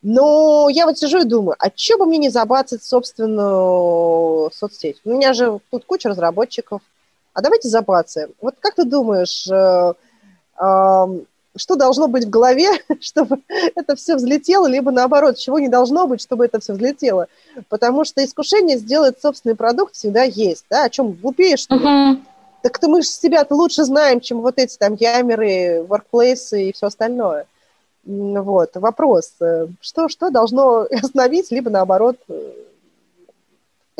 Но 0.01 0.69
я 0.69 0.85
вот 0.85 0.97
сижу 0.97 1.19
и 1.19 1.25
думаю, 1.25 1.55
а 1.59 1.69
что 1.75 1.97
бы 1.97 2.05
мне 2.05 2.17
не 2.17 2.29
забацать 2.29 2.83
собственную 2.83 4.51
соцсеть? 4.51 5.01
У 5.03 5.11
меня 5.11 5.33
же 5.33 5.59
тут 5.69 5.85
куча 5.85 6.09
разработчиков. 6.09 6.81
А 7.33 7.41
давайте 7.41 7.69
забацаем. 7.69 8.31
Вот 8.41 8.55
как 8.59 8.75
ты 8.75 8.83
думаешь, 8.83 9.47
э, 9.47 9.93
что 11.55 11.75
должно 11.75 12.07
быть 12.07 12.25
в 12.25 12.29
голове, 12.29 12.69
чтобы 12.99 13.41
это 13.75 13.95
все 13.95 14.15
взлетело, 14.15 14.67
либо 14.67 14.91
наоборот, 14.91 15.37
чего 15.37 15.59
не 15.59 15.69
должно 15.69 16.07
быть, 16.07 16.21
чтобы 16.21 16.45
это 16.45 16.59
все 16.59 16.73
взлетело. 16.73 17.27
Потому 17.69 18.05
что 18.05 18.23
искушение 18.23 18.77
сделать 18.77 19.21
собственный 19.21 19.55
продукт 19.55 19.95
всегда 19.95 20.23
есть. 20.23 20.65
Да? 20.69 20.85
О 20.85 20.89
чем 20.89 21.13
глупее, 21.13 21.57
что 21.57 21.75
ли? 21.75 21.85
Uh-huh. 21.85 22.17
Так-то 22.61 22.87
мы 22.87 23.01
же 23.01 23.07
себя-то 23.07 23.55
лучше 23.55 23.83
знаем, 23.83 24.19
чем 24.19 24.41
вот 24.41 24.57
эти 24.57 24.77
там 24.77 24.95
ямеры, 24.95 25.83
воркплейсы 25.83 26.69
и 26.69 26.73
все 26.73 26.87
остальное. 26.87 27.45
Вот, 28.03 28.71
вопрос, 28.75 29.33
э, 29.41 29.67
что, 29.79 30.09
что 30.09 30.31
должно 30.31 30.87
остановить, 30.91 31.51
либо 31.51 31.69
наоборот 31.69 32.17
э, 32.29 32.51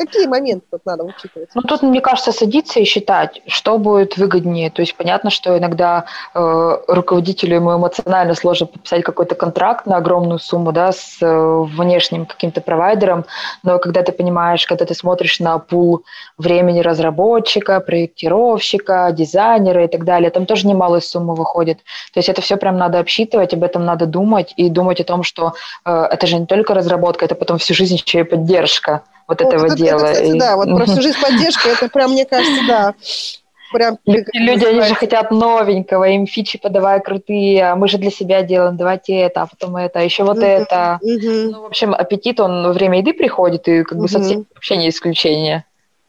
Какие 0.02 0.26
моменты 0.26 0.66
тут 0.68 0.84
надо 0.84 1.04
учитывать? 1.04 1.50
Ну, 1.54 1.62
тут, 1.62 1.82
мне 1.82 2.00
кажется, 2.00 2.32
садиться 2.32 2.80
и 2.80 2.84
считать, 2.84 3.40
что 3.46 3.78
будет 3.78 4.16
выгоднее. 4.16 4.68
То 4.68 4.82
есть 4.82 4.96
понятно, 4.96 5.30
что 5.30 5.56
иногда 5.56 6.06
э, 6.34 6.78
руководителю 6.88 7.54
ему 7.56 7.76
эмоционально 7.76 8.34
сложно 8.34 8.66
подписать 8.66 9.04
какой-то 9.04 9.36
контракт 9.36 9.86
на 9.86 9.98
огромную 9.98 10.40
сумму, 10.40 10.72
да, 10.72 10.90
с 10.90 11.18
э, 11.22 11.62
внешним 11.76 12.26
каким-то 12.26 12.60
провайдером, 12.60 13.26
но 13.62 13.78
когда 13.78 14.02
ты 14.02 14.10
понимаешь, 14.10 14.66
когда 14.66 14.84
ты 14.86 14.94
смотришь 14.94 15.38
на 15.38 15.58
пул 15.58 16.02
времени 16.36 16.80
разработчика, 16.80 17.78
проектировщика, 17.78 19.08
дизайнера 19.12 19.84
и 19.84 19.88
так 19.88 20.04
далее, 20.04 20.30
там 20.30 20.46
тоже 20.46 20.66
немалая 20.66 21.00
сумма 21.00 21.34
выходит. 21.34 21.78
То 22.12 22.18
есть 22.18 22.28
это 22.28 22.42
все 22.42 22.56
прям 22.56 22.76
надо 22.76 22.98
обсчитывать, 22.98 23.54
об 23.54 23.62
этом 23.62 23.84
надо 23.84 24.06
думать 24.06 24.52
и 24.56 24.68
думать 24.68 25.00
о 25.00 25.04
том, 25.04 25.22
что 25.22 25.52
э, 25.84 26.08
это 26.10 26.26
же 26.26 26.38
не 26.38 26.46
только 26.46 26.74
разработка, 26.74 27.24
это 27.24 27.36
потом 27.36 27.58
всю 27.58 27.74
жизнь 27.74 27.94
еще 28.04 28.20
и 28.20 28.24
поддержка 28.24 29.02
вот 29.28 29.40
вот 29.40 29.52
этого 29.52 29.66
это, 29.66 29.76
дела. 29.76 30.00
Это, 30.00 30.12
кстати, 30.12 30.38
да, 30.38 30.56
вот 30.56 30.68
про 30.68 30.84
всю 30.86 31.02
жизнь 31.02 31.20
поддержка, 31.20 31.68
это 31.68 31.88
прям, 31.88 32.12
мне 32.12 32.24
кажется, 32.24 32.62
да. 32.66 32.94
Прям, 33.72 33.96
люди, 34.04 34.64
они 34.66 34.82
же 34.82 34.94
хотят 34.94 35.30
новенького, 35.30 36.04
им 36.04 36.26
фичи 36.26 36.58
подавай 36.58 37.00
крутые, 37.00 37.70
а 37.70 37.74
мы 37.74 37.88
же 37.88 37.96
для 37.96 38.10
себя 38.10 38.42
делаем, 38.42 38.76
давайте 38.76 39.16
это, 39.16 39.42
а 39.42 39.46
потом 39.46 39.76
это, 39.76 40.00
а 40.00 40.02
еще 40.02 40.24
вот 40.24 40.36
uh-huh, 40.36 40.46
это. 40.46 40.98
Uh-huh. 41.02 41.50
Ну, 41.50 41.62
в 41.62 41.64
общем, 41.64 41.94
аппетит, 41.94 42.38
он 42.38 42.64
во 42.64 42.72
время 42.74 42.98
еды 42.98 43.14
приходит, 43.14 43.66
и 43.68 43.82
как 43.82 43.96
бы 43.96 44.04
uh-huh. 44.04 44.08
совсем 44.08 44.46
вообще 44.54 44.76
не 44.76 44.90
исключение. 44.90 45.64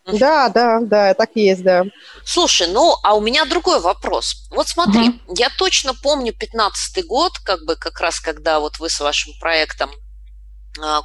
Да, 0.06 0.50
да, 0.50 0.80
да, 0.82 1.14
так 1.14 1.30
и 1.36 1.42
есть, 1.46 1.64
да. 1.64 1.86
Слушай, 2.26 2.68
ну, 2.68 2.96
а 3.04 3.16
у 3.16 3.22
меня 3.22 3.46
другой 3.46 3.80
вопрос. 3.80 4.36
Вот 4.52 4.68
смотри, 4.68 5.10
угу. 5.10 5.36
я 5.38 5.48
точно 5.58 5.94
помню 5.94 6.34
пятнадцатый 6.34 7.04
год, 7.04 7.32
как 7.46 7.64
бы 7.66 7.76
как 7.76 8.00
раз 8.02 8.20
когда 8.20 8.60
вот 8.60 8.80
вы 8.80 8.90
с 8.90 9.00
вашим 9.00 9.32
проектом 9.40 9.90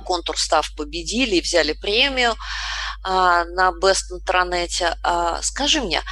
контур 0.05 0.39
став 0.39 0.69
победили 0.77 1.37
и 1.37 1.41
взяли 1.41 1.73
премию 1.73 2.37
а, 3.03 3.45
на 3.45 3.73
Best 3.83 4.13
Интернете. 4.13 4.97
А, 5.03 5.41
скажи 5.43 5.81
мне, 5.81 6.03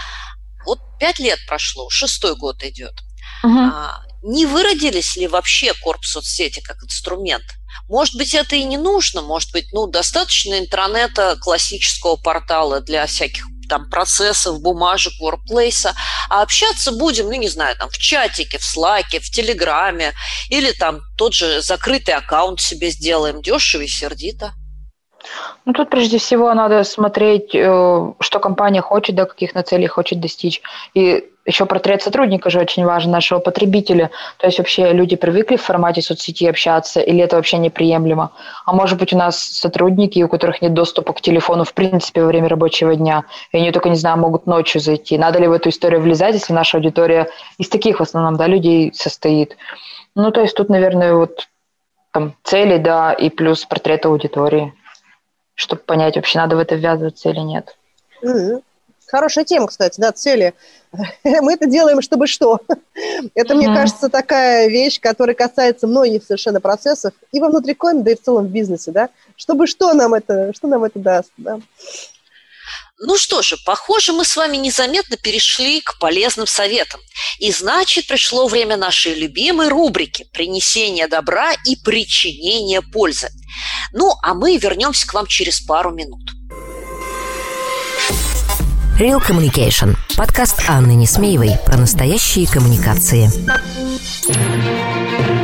вот 0.65 0.81
пять 0.99 1.19
лет 1.19 1.39
прошло, 1.47 1.89
шестой 1.91 2.37
год 2.37 2.63
идет. 2.63 2.95
Угу. 3.43 3.73
Не 4.23 4.47
выродились 4.47 5.17
ли 5.17 5.29
вообще 5.29 5.73
корпус 5.75 6.11
соцсети 6.11 6.61
как 6.61 6.83
инструмент? 6.83 7.45
Может 7.89 8.17
быть, 8.17 8.35
это 8.35 8.57
и 8.57 8.65
не 8.65 8.77
нужно, 8.77 9.23
может 9.23 9.53
быть, 9.53 9.73
ну, 9.73 9.87
достаточно 9.87 10.59
интернета 10.59 11.37
классического 11.41 12.17
портала 12.17 12.81
для 12.81 13.07
всяких 13.07 13.45
там 13.69 13.89
процессов, 13.91 14.61
бумажек, 14.61 15.13
воркплейса, 15.21 15.95
а 16.29 16.43
общаться 16.43 16.93
будем, 16.93 17.27
ну, 17.27 17.35
не 17.35 17.49
знаю, 17.49 17.77
там 17.77 17.91
в 17.91 17.99
чатике, 17.99 18.59
в 18.59 18.65
слаке, 18.65 19.21
в 19.21 19.31
телеграме, 19.31 20.15
или 20.49 20.73
там 20.73 21.01
тот 21.17 21.35
же 21.35 21.63
закрытый 21.63 22.15
аккаунт 22.15 22.61
себе 22.61 22.91
сделаем, 22.91 23.43
дешево 23.43 23.83
и 23.83 23.89
сердито. 23.89 24.55
Ну, 25.65 25.73
тут 25.73 25.91
прежде 25.91 26.19
всего 26.19 26.53
надо 26.55 26.85
смотреть, 26.85 27.55
э, 27.55 28.13
что 28.21 28.39
компания 28.39 28.81
хочет, 28.81 29.17
до 29.17 29.27
каких 29.27 29.55
на 29.55 29.63
целей 29.63 29.87
хочет 29.87 30.21
достичь. 30.21 30.63
И 30.95 31.25
еще 31.47 31.65
портрет 31.65 32.03
сотрудника 32.03 32.51
же 32.51 32.59
очень 32.59 32.85
важен, 32.85 33.13
нашего 33.13 33.39
потребителя. 33.39 34.11
То 34.39 34.47
есть 34.47 34.59
вообще 34.59 34.93
люди 34.93 35.17
привыкли 35.17 35.57
в 35.57 35.63
формате 35.63 36.03
соцсети 36.03 36.47
общаться, 36.47 37.01
или 37.01 37.23
это 37.23 37.37
вообще 37.37 37.59
неприемлемо? 37.59 38.33
А 38.65 38.73
может 38.73 38.99
быть 38.99 39.13
у 39.13 39.17
нас 39.17 39.39
сотрудники, 39.39 40.23
у 40.23 40.29
которых 40.29 40.61
нет 40.61 40.75
доступа 40.75 41.13
к 41.13 41.21
телефону 41.21 41.65
в 41.65 41.73
принципе 41.73 42.23
во 42.23 42.27
время 42.27 42.49
рабочего 42.49 42.95
дня, 42.97 43.25
и 43.53 43.59
они 43.59 43.71
только, 43.71 43.89
не 43.89 43.97
знаю, 43.97 44.19
могут 44.19 44.47
ночью 44.47 44.81
зайти. 44.81 45.17
Надо 45.19 45.39
ли 45.39 45.47
в 45.47 45.53
эту 45.53 45.69
историю 45.69 46.01
влезать, 46.01 46.35
если 46.35 46.53
наша 46.53 46.79
аудитория 46.79 47.29
из 47.59 47.69
таких 47.69 48.01
в 48.01 48.03
основном 48.03 48.37
да, 48.37 48.47
людей 48.47 48.93
состоит? 48.93 49.57
Ну, 50.15 50.31
то 50.33 50.41
есть 50.41 50.57
тут, 50.57 50.69
наверное, 50.69 51.15
вот 51.15 51.47
там 52.13 52.35
цели, 52.43 52.79
да, 52.79 53.13
и 53.13 53.31
плюс 53.31 53.65
портрет 53.67 54.07
аудитории, 54.07 54.73
чтобы 55.57 55.83
понять, 55.83 56.15
вообще 56.15 56.39
надо 56.39 56.55
в 56.55 56.61
это 56.61 56.77
ввязываться 56.77 57.31
или 57.31 57.41
нет. 57.41 57.77
Mm-hmm. 58.23 58.63
Хорошая 59.09 59.45
тема, 59.45 59.69
кстати, 59.69 60.01
да, 60.01 60.13
цели. 60.13 60.55
Мы 61.25 61.55
это 61.55 61.67
делаем, 61.67 62.03
чтобы 62.03 62.27
что? 62.27 62.61
Это, 63.35 63.55
мне 63.55 63.67
кажется, 63.67 64.09
такая 64.09 64.69
вещь, 64.69 65.01
которая 65.01 65.35
касается 65.35 65.87
многих 65.87 66.25
совершенно 66.25 66.61
процессов 66.61 67.15
и 67.31 67.41
во 67.41 67.49
внутрикоме, 67.49 68.03
да 68.03 68.11
и 68.13 68.17
в 68.17 68.23
целом 68.23 68.47
в 68.47 68.51
бизнесе, 68.51 68.91
да. 68.91 69.11
Чтобы 69.37 69.67
что 69.67 69.95
нам 69.95 70.15
это, 70.15 70.53
что 70.55 70.67
нам 70.67 70.85
это 70.85 70.99
даст, 70.99 71.31
да. 71.37 71.61
Ну 72.99 73.19
что 73.19 73.43
же, 73.43 73.59
похоже, 73.67 74.15
мы 74.15 74.25
с 74.25 74.37
вами 74.37 74.57
незаметно 74.57 75.19
перешли 75.19 75.83
к 75.83 75.99
полезным 75.99 76.47
советам. 76.47 76.99
И 77.39 77.53
значит, 77.53 78.07
пришло 78.07 78.47
время 78.47 78.79
нашей 78.79 79.15
любимой 79.15 79.69
рубрики 79.69 80.25
«Принесение 80.33 81.07
добра 81.07 81.53
и 81.67 81.77
причинение 81.77 82.81
пользы». 82.81 83.29
Ну, 83.93 84.15
а 84.23 84.33
мы 84.33 84.57
вернемся 84.57 85.07
к 85.07 85.13
вам 85.13 85.27
через 85.27 85.61
пару 85.61 85.91
минут. 85.91 86.23
Real 88.99 89.23
Communication. 89.23 89.95
Подкаст 90.17 90.63
Анны 90.67 90.93
Несмеевой 90.93 91.51
про 91.67 91.77
настоящие 91.77 92.47
коммуникации. 92.47 93.31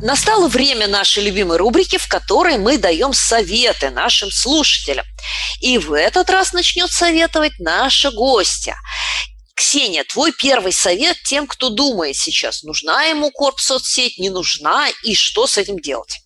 Настало 0.00 0.46
время 0.46 0.86
нашей 0.86 1.24
любимой 1.24 1.56
рубрики, 1.56 1.98
в 1.98 2.06
которой 2.06 2.56
мы 2.56 2.78
даем 2.78 3.12
советы 3.12 3.90
нашим 3.90 4.30
слушателям. 4.30 5.04
И 5.60 5.76
в 5.78 5.92
этот 5.92 6.30
раз 6.30 6.52
начнет 6.52 6.90
советовать 6.90 7.58
наша 7.58 8.12
гостья. 8.12 8.76
Ксения, 9.56 10.04
твой 10.04 10.32
первый 10.32 10.72
совет 10.72 11.16
тем, 11.24 11.48
кто 11.48 11.68
думает 11.68 12.14
сейчас, 12.14 12.62
нужна 12.62 13.06
ему 13.06 13.32
корп 13.32 13.58
соцсеть, 13.58 14.18
не 14.18 14.30
нужна, 14.30 14.88
и 15.02 15.16
что 15.16 15.48
с 15.48 15.58
этим 15.58 15.80
делать? 15.80 16.20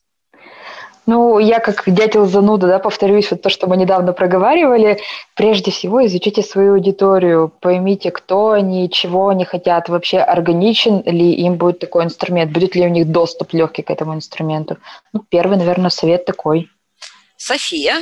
Ну, 1.05 1.39
я 1.41 1.59
как 1.59 1.83
дятел 1.87 2.27
зануда, 2.27 2.69
да, 2.69 2.79
повторюсь, 2.79 3.31
вот 3.31 3.43
то, 3.43 3.49
что 3.51 3.67
мы 3.67 3.77
недавно 3.77 4.13
проговаривали. 4.13 5.01
Прежде 5.35 5.73
всего, 5.73 6.07
изучите 6.07 6.43
свою 6.43 6.75
аудиторию, 6.75 7.53
поймите, 7.61 8.13
кто 8.13 8.51
они, 8.51 8.89
чего 8.89 9.29
они 9.29 9.45
хотят, 9.45 9.89
вообще 9.89 10.19
органичен 10.19 11.03
ли 11.05 11.33
им 11.33 11.57
будет 11.57 11.81
такой 11.81 12.05
инструмент, 12.05 12.53
будет 12.53 12.77
ли 12.77 12.87
у 12.87 12.89
них 12.89 13.11
доступ 13.11 13.53
легкий 13.53 13.83
к 13.83 13.91
этому 13.91 14.15
инструменту. 14.15 14.77
Ну, 15.13 15.25
первый, 15.29 15.59
наверное, 15.59 15.91
совет 15.91 16.25
такой. 16.25 16.69
София? 17.37 17.97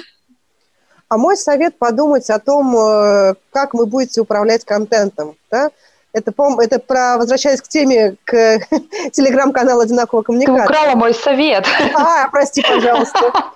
А 1.09 1.17
мой 1.17 1.37
совет 1.37 1.79
подумать 1.79 2.29
о 2.29 2.39
том, 2.39 2.77
э, 2.77 3.35
как 3.51 3.73
вы 3.73 3.87
будете 3.87 4.21
управлять 4.21 4.65
контентом, 4.65 5.37
да, 5.51 5.71
это, 6.13 6.33
это 6.61 6.79
про, 6.79 7.17
возвращаясь 7.17 7.61
к 7.61 7.69
теме, 7.69 8.17
к 8.25 8.61
телеграм-каналу 9.13 9.83
«Одинаковая 9.83 10.23
коммуникация». 10.23 10.67
Ты 10.67 10.73
украла 10.73 10.97
мой 10.97 11.15
совет. 11.15 11.67
А, 11.95 12.29
прости, 12.29 12.63
пожалуйста. 12.63 13.33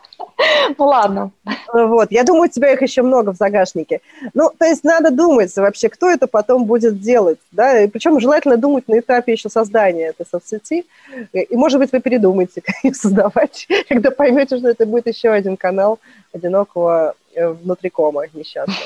Ну 0.78 0.86
ладно. 0.86 1.30
Вот, 1.72 2.10
я 2.10 2.24
думаю, 2.24 2.44
у 2.44 2.52
тебя 2.52 2.72
их 2.72 2.82
еще 2.82 3.02
много 3.02 3.32
в 3.32 3.36
загашнике. 3.36 4.00
Ну, 4.32 4.50
то 4.56 4.64
есть 4.64 4.84
надо 4.84 5.10
думать 5.10 5.54
вообще, 5.56 5.88
кто 5.88 6.10
это 6.10 6.26
потом 6.26 6.64
будет 6.64 7.00
делать, 7.00 7.38
да, 7.52 7.80
и 7.80 7.86
причем 7.88 8.18
желательно 8.20 8.56
думать 8.56 8.88
на 8.88 8.98
этапе 8.98 9.32
еще 9.32 9.48
создания 9.48 10.08
этой 10.08 10.26
соцсети, 10.26 10.86
и, 11.32 11.56
может 11.56 11.78
быть, 11.78 11.92
вы 11.92 12.00
передумаете, 12.00 12.60
как 12.64 12.76
их 12.82 12.96
создавать, 12.96 13.68
когда 13.88 14.10
поймете, 14.10 14.58
что 14.58 14.68
это 14.68 14.86
будет 14.86 15.06
еще 15.06 15.30
один 15.30 15.56
канал 15.56 15.98
одинокого 16.32 17.14
э, 17.34 17.48
внутрикома 17.48 18.24
несчастного. 18.32 18.78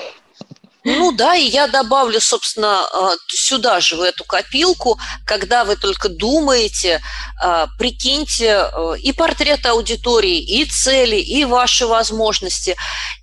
Ну 0.85 1.12
да, 1.12 1.35
и 1.35 1.45
я 1.45 1.67
добавлю, 1.67 2.21
собственно, 2.21 2.87
а, 2.87 3.17
сюда 3.29 3.81
же, 3.81 3.97
в 3.97 4.01
эту 4.01 4.25
копилку, 4.25 4.99
когда 5.27 5.64
вы 5.64 5.77
только 5.77 6.09
думаете, 6.09 7.01
а, 7.43 7.67
прикиньте 7.79 8.55
а, 8.55 8.93
и 8.95 9.12
портрет 9.12 9.67
аудитории, 9.67 10.38
и 10.38 10.64
цели, 10.64 11.17
и 11.17 11.45
ваши 11.45 11.87
возможности, 11.87 12.77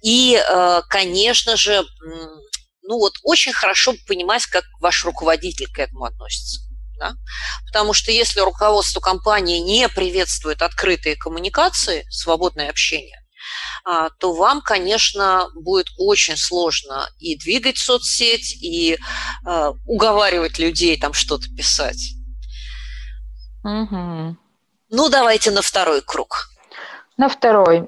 и, 0.04 0.40
конечно 0.90 1.56
же, 1.58 1.84
ну 2.84 3.00
вот 3.00 3.14
очень 3.24 3.54
хорошо 3.54 3.96
понимать, 4.08 4.46
как 4.46 4.64
ваш 4.80 5.04
руководитель 5.06 5.72
к 5.74 5.80
этому 5.80 6.06
относится. 6.06 6.62
Да? 7.00 7.16
Потому 7.66 7.94
что 7.94 8.12
если 8.12 8.40
руководство 8.40 9.00
компании 9.00 9.60
не 9.60 9.90
приветствует 9.90 10.62
открытые 10.62 11.16
коммуникации, 11.16 12.06
свободное 12.10 12.70
общение, 12.70 13.25
то 14.18 14.34
вам, 14.34 14.62
конечно, 14.62 15.48
будет 15.54 15.88
очень 15.98 16.38
сложно 16.38 17.08
и 17.20 17.38
двигать 17.38 17.78
соцсеть, 17.78 18.58
и 18.62 18.98
э, 19.46 19.74
уговаривать 19.86 20.58
людей 20.58 21.00
там 21.00 21.14
что-то 21.14 21.48
писать. 21.56 22.16
Угу. 23.64 24.38
Ну, 24.90 25.10
давайте 25.10 25.52
на 25.52 25.62
второй 25.62 26.02
круг. 26.02 26.50
На 27.18 27.30
второй. 27.30 27.88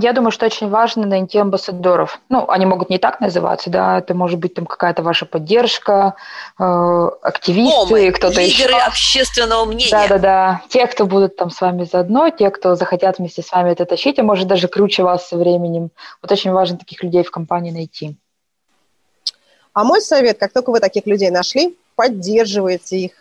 Я 0.00 0.14
думаю, 0.14 0.30
что 0.30 0.46
очень 0.46 0.68
важно 0.68 1.06
найти 1.06 1.38
амбассадоров. 1.38 2.20
Ну, 2.30 2.48
они 2.48 2.64
могут 2.64 2.88
не 2.88 2.98
так 2.98 3.20
называться, 3.20 3.68
да, 3.68 3.98
это 3.98 4.14
может 4.14 4.38
быть 4.38 4.54
там 4.54 4.64
какая-то 4.64 5.02
ваша 5.02 5.26
поддержка, 5.26 6.14
э, 6.58 7.08
активисты, 7.22 8.10
кто-то 8.12 8.40
еще. 8.40 8.62
Лидеры 8.62 8.80
общественного 8.80 9.66
мнения. 9.66 9.90
Да-да-да, 9.90 10.62
те, 10.68 10.86
кто 10.86 11.04
будут 11.06 11.36
там 11.36 11.50
с 11.50 11.60
вами 11.60 11.84
заодно, 11.84 12.30
те, 12.30 12.50
кто 12.50 12.76
захотят 12.76 13.18
вместе 13.18 13.42
с 13.42 13.52
вами 13.52 13.72
это 13.72 13.84
тащить, 13.84 14.18
а 14.18 14.22
может 14.22 14.48
даже 14.48 14.68
круче 14.68 15.02
вас 15.02 15.28
со 15.28 15.36
временем. 15.36 15.90
Вот 16.22 16.32
очень 16.32 16.52
важно 16.52 16.78
таких 16.78 17.02
людей 17.02 17.22
в 17.22 17.30
компании 17.30 17.70
найти. 17.70 18.16
А 19.74 19.84
мой 19.84 20.00
совет, 20.00 20.38
как 20.38 20.52
только 20.52 20.70
вы 20.70 20.80
таких 20.80 21.06
людей 21.06 21.30
нашли, 21.30 21.76
поддерживайте 21.94 22.96
их. 22.96 23.12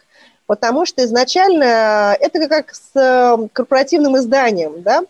Потому 0.48 0.86
что 0.86 1.04
изначально 1.04 2.16
это 2.20 2.48
как 2.48 2.74
с 2.74 2.96
э, 2.96 3.48
корпоративным 3.54 4.18
изданием, 4.18 4.82
да, 4.82 5.04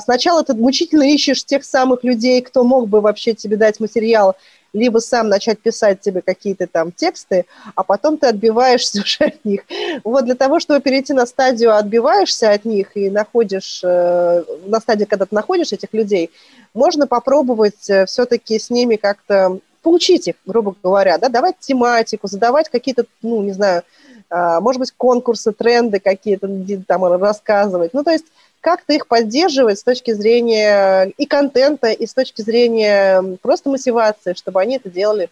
сначала 0.00 0.44
ты 0.44 0.54
мучительно 0.54 1.02
ищешь 1.02 1.44
тех 1.44 1.64
самых 1.64 2.04
людей, 2.04 2.42
кто 2.42 2.62
мог 2.62 2.88
бы 2.88 3.00
вообще 3.00 3.32
тебе 3.32 3.56
дать 3.56 3.80
материал, 3.80 4.36
либо 4.76 4.98
сам 4.98 5.28
начать 5.28 5.58
писать 5.58 6.00
тебе 6.00 6.20
какие-то 6.20 6.66
там 6.66 6.92
тексты, 6.92 7.46
а 7.74 7.82
потом 7.82 8.18
ты 8.18 8.26
отбиваешься 8.26 9.00
уже 9.04 9.24
от 9.24 9.44
них. 9.44 9.62
Вот 10.04 10.26
для 10.26 10.34
того, 10.34 10.60
чтобы 10.60 10.80
перейти 10.80 11.12
на 11.12 11.26
стадию 11.26 11.74
отбиваешься 11.74 12.50
от 12.50 12.64
них 12.64 12.96
и 12.96 13.10
находишь, 13.10 13.80
э, 13.82 14.44
на 14.66 14.80
стадии, 14.80 15.04
когда 15.04 15.24
ты 15.24 15.34
находишь 15.34 15.72
этих 15.72 15.92
людей, 15.92 16.30
можно 16.74 17.06
попробовать 17.06 17.88
э, 17.88 18.04
все-таки 18.06 18.58
с 18.58 18.68
ними 18.70 18.96
как-то 18.96 19.58
поучить 19.82 20.28
их, 20.28 20.34
грубо 20.44 20.74
говоря, 20.82 21.16
да, 21.16 21.28
давать 21.28 21.58
тематику, 21.60 22.26
задавать 22.26 22.68
какие-то, 22.68 23.06
ну, 23.22 23.40
не 23.42 23.52
знаю, 23.52 23.82
а, 24.28 24.60
может 24.60 24.80
быть, 24.80 24.90
конкурсы, 24.90 25.52
тренды 25.52 26.00
какие-то 26.00 26.48
там 26.88 27.04
рассказывать. 27.04 27.94
Ну, 27.94 28.02
то 28.02 28.10
есть 28.10 28.24
как-то 28.66 28.94
их 28.94 29.06
поддерживать 29.06 29.78
с 29.78 29.84
точки 29.84 30.10
зрения 30.10 31.12
и 31.16 31.24
контента, 31.24 31.92
и 31.92 32.04
с 32.04 32.12
точки 32.12 32.42
зрения 32.42 33.22
просто 33.40 33.70
мотивации, 33.70 34.34
чтобы 34.34 34.60
они 34.60 34.74
это 34.78 34.90
делали. 34.90 35.30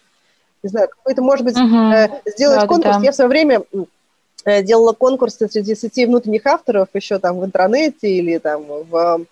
Не 0.63 0.69
знаю, 0.69 0.89
какой-то, 0.89 1.21
может 1.21 1.45
быть, 1.45 1.57
угу. 1.57 2.21
сделать 2.27 2.61
да, 2.61 2.67
конкурс. 2.69 2.99
Да. 2.99 3.03
Я 3.03 3.11
в 3.11 3.15
свое 3.17 3.29
время 3.29 3.63
э, 4.45 4.63
делала 4.63 4.93
конкурсы 4.93 5.49
среди 5.49 5.75
сетей 5.75 6.07
внутренних 6.07 6.47
авторов 6.47 6.91
еще 6.95 7.19
там 7.19 7.41
в 7.41 7.45
интернете 7.45 8.09
или 8.09 8.39
там 8.39 8.67
в 8.69 9.27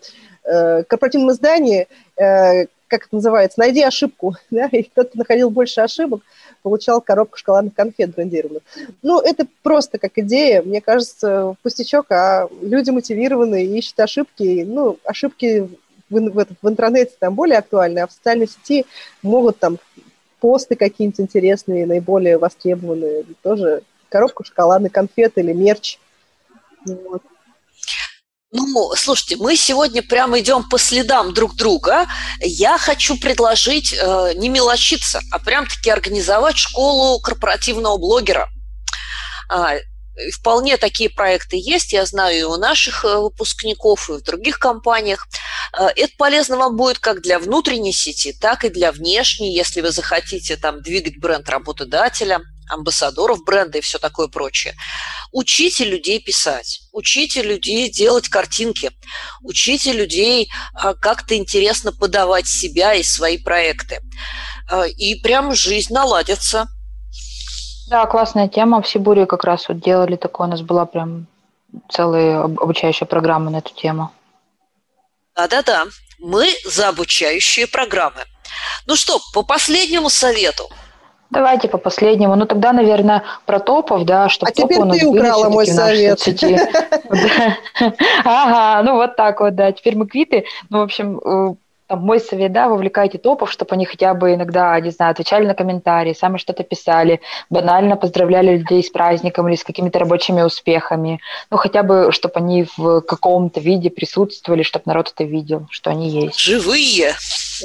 э, 0.46 0.82
корпоративном 0.82 1.30
издании, 1.30 1.86
э, 2.16 2.66
как 2.92 3.06
это 3.06 3.14
называется, 3.16 3.58
найди 3.58 3.82
ошибку, 3.82 4.36
да, 4.50 4.66
и 4.66 4.82
кто-то 4.82 5.16
находил 5.16 5.48
больше 5.48 5.80
ошибок, 5.80 6.20
получал 6.62 7.00
коробку 7.00 7.38
шоколадных 7.38 7.74
конфет 7.74 8.14
брендированных. 8.14 8.62
Ну, 9.00 9.18
это 9.18 9.46
просто 9.62 9.98
как 9.98 10.12
идея, 10.16 10.60
мне 10.62 10.82
кажется, 10.82 11.56
пустячок, 11.62 12.10
а 12.12 12.48
люди 12.60 12.90
мотивированные, 12.90 13.64
ищут 13.64 13.98
ошибки, 13.98 14.64
ну, 14.66 14.98
ошибки 15.04 15.70
в, 16.10 16.18
в, 16.18 16.46
в 16.60 16.68
интернете 16.68 17.12
там 17.18 17.34
более 17.34 17.58
актуальны, 17.58 18.00
а 18.00 18.06
в 18.06 18.12
социальной 18.12 18.46
сети 18.46 18.84
могут 19.22 19.58
там 19.58 19.78
посты 20.38 20.76
какие-нибудь 20.76 21.20
интересные, 21.20 21.86
наиболее 21.86 22.36
востребованные, 22.36 23.24
тоже 23.42 23.82
коробку 24.10 24.44
шоколадных 24.44 24.92
конфет 24.92 25.38
или 25.38 25.54
мерч. 25.54 25.98
Вот. 26.84 27.22
Ну, 28.54 28.92
слушайте, 28.96 29.36
мы 29.36 29.56
сегодня 29.56 30.02
прямо 30.02 30.38
идем 30.38 30.68
по 30.68 30.78
следам 30.78 31.32
друг 31.32 31.56
друга. 31.56 32.06
Я 32.38 32.76
хочу 32.76 33.18
предложить 33.18 33.94
э, 33.94 34.32
не 34.36 34.50
мелочиться, 34.50 35.22
а 35.30 35.38
прям-таки 35.38 35.88
организовать 35.88 36.58
школу 36.58 37.18
корпоративного 37.18 37.96
блогера. 37.96 38.50
А, 39.48 39.76
вполне 40.38 40.76
такие 40.76 41.08
проекты 41.08 41.56
есть, 41.56 41.94
я 41.94 42.04
знаю 42.04 42.38
и 42.38 42.42
у 42.42 42.56
наших 42.58 43.06
э, 43.06 43.16
выпускников, 43.16 44.10
и 44.10 44.18
в 44.18 44.22
других 44.22 44.58
компаниях. 44.58 45.26
Э, 45.74 45.86
это 45.96 46.12
полезно 46.18 46.58
вам 46.58 46.76
будет 46.76 46.98
как 46.98 47.22
для 47.22 47.38
внутренней 47.38 47.94
сети, 47.94 48.34
так 48.38 48.66
и 48.66 48.68
для 48.68 48.92
внешней, 48.92 49.54
если 49.54 49.80
вы 49.80 49.92
захотите 49.92 50.58
там 50.58 50.82
двигать 50.82 51.18
бренд 51.18 51.48
работодателя 51.48 52.42
амбассадоров 52.68 53.44
бренда 53.44 53.78
и 53.78 53.80
все 53.80 53.98
такое 53.98 54.28
прочее. 54.28 54.74
Учите 55.32 55.84
людей 55.84 56.20
писать, 56.20 56.82
учите 56.92 57.42
людей 57.42 57.90
делать 57.90 58.28
картинки, 58.28 58.90
учите 59.42 59.92
людей 59.92 60.50
а, 60.74 60.94
как-то 60.94 61.36
интересно 61.36 61.92
подавать 61.92 62.46
себя 62.46 62.94
и 62.94 63.02
свои 63.02 63.38
проекты. 63.38 64.00
А, 64.70 64.86
и 64.86 65.14
прям 65.16 65.54
жизнь 65.54 65.92
наладится. 65.92 66.68
Да, 67.88 68.06
классная 68.06 68.48
тема. 68.48 68.80
В 68.82 68.88
Сибуре 68.88 69.26
как 69.26 69.44
раз 69.44 69.68
вот 69.68 69.80
делали 69.80 70.16
такое. 70.16 70.46
У 70.46 70.50
нас 70.50 70.62
была 70.62 70.86
прям 70.86 71.26
целая 71.90 72.42
обучающая 72.42 73.06
программа 73.06 73.50
на 73.50 73.58
эту 73.58 73.74
тему. 73.74 74.12
Да-да-да. 75.34 75.84
Мы 76.18 76.48
за 76.66 76.88
обучающие 76.88 77.66
программы. 77.66 78.24
Ну 78.86 78.96
что, 78.96 79.20
по 79.32 79.42
последнему 79.42 80.10
совету– 80.10 80.68
Давайте 81.32 81.66
по 81.66 81.78
последнему. 81.78 82.36
Ну, 82.36 82.44
тогда, 82.44 82.74
наверное, 82.74 83.22
про 83.46 83.58
топов, 83.58 84.04
да, 84.04 84.28
что 84.28 84.46
а 84.46 84.50
топы 84.50 84.74
у 84.74 84.84
нас 84.84 84.98
ты 84.98 85.06
украла 85.06 85.48
мой 85.48 85.66
совет. 85.66 86.20
Ага, 88.24 88.82
ну 88.84 88.96
вот 88.96 89.16
так 89.16 89.40
вот, 89.40 89.54
да. 89.54 89.72
Теперь 89.72 89.96
мы 89.96 90.06
квиты. 90.06 90.44
Ну, 90.68 90.80
в 90.80 90.82
общем, 90.82 91.18
э, 91.18 91.54
там, 91.92 92.00
мой 92.00 92.20
совет, 92.20 92.52
да, 92.52 92.68
вовлекайте 92.68 93.18
топов, 93.18 93.52
чтобы 93.52 93.74
они 93.74 93.84
хотя 93.84 94.14
бы 94.14 94.32
иногда, 94.32 94.80
не 94.80 94.88
знаю, 94.88 95.10
отвечали 95.10 95.44
на 95.46 95.52
комментарии, 95.52 96.14
сами 96.14 96.38
что-то 96.38 96.62
писали, 96.62 97.20
банально 97.50 97.96
поздравляли 97.96 98.56
людей 98.56 98.82
с 98.82 98.88
праздником 98.88 99.46
или 99.48 99.56
с 99.56 99.62
какими-то 99.64 99.98
рабочими 99.98 100.40
успехами. 100.40 101.20
Ну, 101.50 101.58
хотя 101.58 101.82
бы, 101.82 102.10
чтобы 102.10 102.36
они 102.36 102.66
в 102.78 103.02
каком-то 103.02 103.60
виде 103.60 103.90
присутствовали, 103.90 104.62
чтобы 104.62 104.84
народ 104.86 105.12
это 105.14 105.24
видел, 105.24 105.66
что 105.70 105.90
они 105.90 106.08
есть. 106.08 106.38
Живые! 106.38 107.12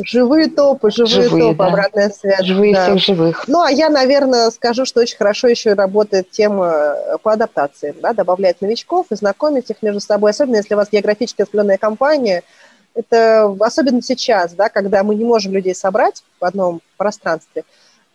Живые 0.04 0.50
топы, 0.50 0.92
живые, 0.92 1.24
живые 1.24 1.44
топы, 1.44 1.58
да. 1.58 1.66
обратная 1.68 2.10
связь. 2.10 2.46
Живые 2.46 2.74
да. 2.74 2.84
всех 2.84 3.00
живых. 3.00 3.46
Ну, 3.48 3.62
а 3.62 3.72
я, 3.72 3.90
наверное, 3.90 4.52
скажу, 4.52 4.86
что 4.86 5.00
очень 5.00 5.18
хорошо 5.18 5.48
еще 5.48 5.74
работает 5.74 6.30
тема 6.32 6.96
по 7.24 7.32
адаптации, 7.32 7.96
да, 8.00 8.12
добавлять 8.12 8.60
новичков 8.60 9.08
и 9.10 9.16
знакомить 9.16 9.70
их 9.70 9.78
между 9.82 10.02
собой, 10.02 10.32
особенно 10.32 10.58
если 10.58 10.74
у 10.74 10.78
вас 10.78 10.90
географически 10.92 11.44
распределенная 11.44 11.78
компания– 11.78 12.44
это 12.98 13.56
особенно 13.60 14.02
сейчас, 14.02 14.54
да, 14.54 14.70
когда 14.70 15.04
мы 15.04 15.14
не 15.14 15.24
можем 15.24 15.54
людей 15.54 15.76
собрать 15.76 16.24
в 16.40 16.46
одном 16.46 16.82
пространстве 16.98 17.64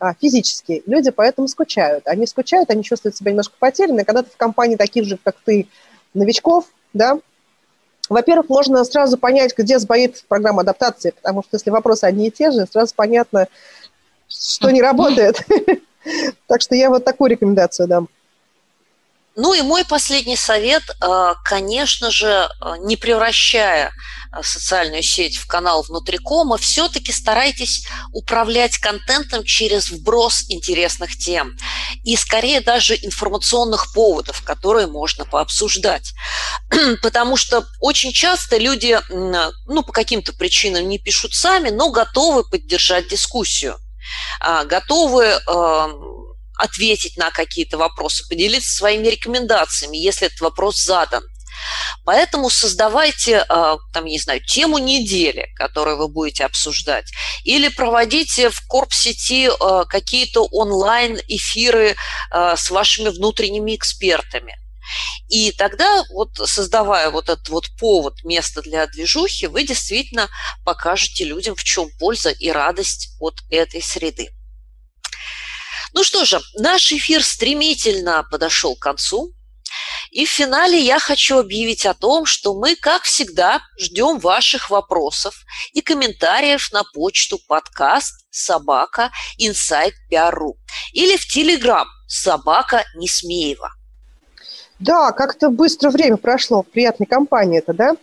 а, 0.00 0.12
физически, 0.20 0.82
люди 0.86 1.10
поэтому 1.10 1.46
скучают. 1.46 2.08
Они 2.08 2.26
скучают, 2.26 2.68
они 2.70 2.82
чувствуют 2.82 3.16
себя 3.16 3.30
немножко 3.30 3.54
потерянными. 3.58 4.02
Когда 4.02 4.24
ты 4.24 4.30
в 4.30 4.36
компании 4.36 4.74
таких 4.74 5.04
же, 5.04 5.18
как 5.22 5.36
ты, 5.44 5.68
новичков, 6.14 6.66
да, 6.92 7.18
Во-первых, 8.08 8.48
можно 8.48 8.84
сразу 8.84 9.16
понять, 9.16 9.56
где 9.56 9.78
сбоит 9.78 10.24
программа 10.26 10.62
адаптации, 10.62 11.10
потому 11.10 11.42
что 11.42 11.56
если 11.56 11.70
вопросы 11.70 12.04
одни 12.04 12.26
и 12.26 12.30
те 12.32 12.50
же, 12.50 12.66
сразу 12.66 12.92
понятно, 12.94 13.46
что 14.28 14.70
не 14.70 14.82
работает. 14.82 15.46
Так 16.48 16.60
что 16.60 16.74
я 16.74 16.90
вот 16.90 17.04
такую 17.04 17.30
рекомендацию 17.30 17.86
дам. 17.86 18.08
Ну 19.36 19.54
и 19.54 19.62
мой 19.62 19.84
последний 19.84 20.36
совет, 20.36 20.82
э, 21.00 21.34
конечно 21.44 22.10
же, 22.10 22.26
э, 22.26 22.74
не 22.80 22.96
превращая 22.96 23.92
социальную 24.42 25.02
сеть 25.02 25.36
в 25.36 25.46
канал 25.46 25.82
внутрикома, 25.82 26.56
все-таки 26.56 27.12
старайтесь 27.12 27.86
управлять 28.12 28.78
контентом 28.78 29.44
через 29.44 29.90
вброс 29.90 30.44
интересных 30.48 31.18
тем 31.18 31.56
и 32.02 32.16
скорее 32.16 32.60
даже 32.60 32.94
информационных 32.94 33.92
поводов, 33.92 34.42
которые 34.42 34.86
можно 34.86 35.24
пообсуждать. 35.24 36.12
Потому 37.02 37.36
что 37.36 37.66
очень 37.80 38.12
часто 38.12 38.56
люди, 38.56 38.98
ну, 39.10 39.82
по 39.82 39.92
каким-то 39.92 40.32
причинам 40.32 40.88
не 40.88 40.98
пишут 40.98 41.34
сами, 41.34 41.68
но 41.68 41.90
готовы 41.90 42.48
поддержать 42.48 43.08
дискуссию, 43.08 43.78
а, 44.40 44.64
готовы 44.64 45.38
ответить 46.62 47.16
на 47.16 47.30
какие-то 47.30 47.76
вопросы, 47.76 48.26
поделиться 48.28 48.70
своими 48.70 49.08
рекомендациями, 49.08 49.96
если 49.96 50.28
этот 50.28 50.40
вопрос 50.40 50.80
задан. 50.82 51.24
Поэтому 52.04 52.50
создавайте, 52.50 53.44
а, 53.48 53.76
там, 53.92 54.04
не 54.06 54.18
знаю, 54.18 54.44
тему 54.44 54.78
недели, 54.78 55.48
которую 55.56 55.96
вы 55.98 56.08
будете 56.08 56.44
обсуждать, 56.44 57.10
или 57.44 57.68
проводите 57.68 58.50
в 58.50 58.60
корп-сети 58.66 59.48
а, 59.48 59.84
какие-то 59.84 60.44
онлайн-эфиры 60.44 61.96
а, 62.30 62.56
с 62.56 62.70
вашими 62.70 63.08
внутренними 63.08 63.76
экспертами. 63.76 64.56
И 65.28 65.52
тогда, 65.52 66.04
вот 66.10 66.30
создавая 66.44 67.10
вот 67.10 67.28
этот 67.28 67.48
вот 67.48 67.64
повод, 67.78 68.22
место 68.24 68.60
для 68.62 68.86
движухи, 68.86 69.46
вы 69.46 69.64
действительно 69.64 70.28
покажете 70.64 71.24
людям, 71.24 71.54
в 71.54 71.64
чем 71.64 71.88
польза 71.98 72.30
и 72.30 72.50
радость 72.50 73.16
от 73.20 73.36
этой 73.48 73.80
среды. 73.80 74.30
Ну 75.94 76.04
что 76.04 76.24
же, 76.24 76.40
наш 76.58 76.90
эфир 76.92 77.22
стремительно 77.22 78.24
подошел 78.30 78.74
к 78.76 78.80
концу. 78.80 79.32
И 80.12 80.26
в 80.26 80.28
финале 80.28 80.78
я 80.78 80.98
хочу 80.98 81.38
объявить 81.38 81.86
о 81.86 81.94
том, 81.94 82.26
что 82.26 82.54
мы, 82.54 82.76
как 82.76 83.04
всегда, 83.04 83.62
ждем 83.78 84.18
ваших 84.18 84.68
вопросов 84.68 85.34
и 85.72 85.80
комментариев 85.80 86.70
на 86.70 86.82
почту 86.92 87.38
подкаст 87.48 88.26
собака 88.30 89.10
inside.ru 89.40 90.52
или 90.92 91.16
в 91.16 91.26
Телеграм 91.26 91.86
собака 92.06 92.84
Несмеева. 92.94 93.70
Да, 94.78 95.12
как-то 95.12 95.48
быстро 95.48 95.88
время 95.88 96.18
прошло 96.18 96.62
приятной 96.62 97.06
компании 97.06 97.60
это, 97.60 97.72
да? 97.72 97.96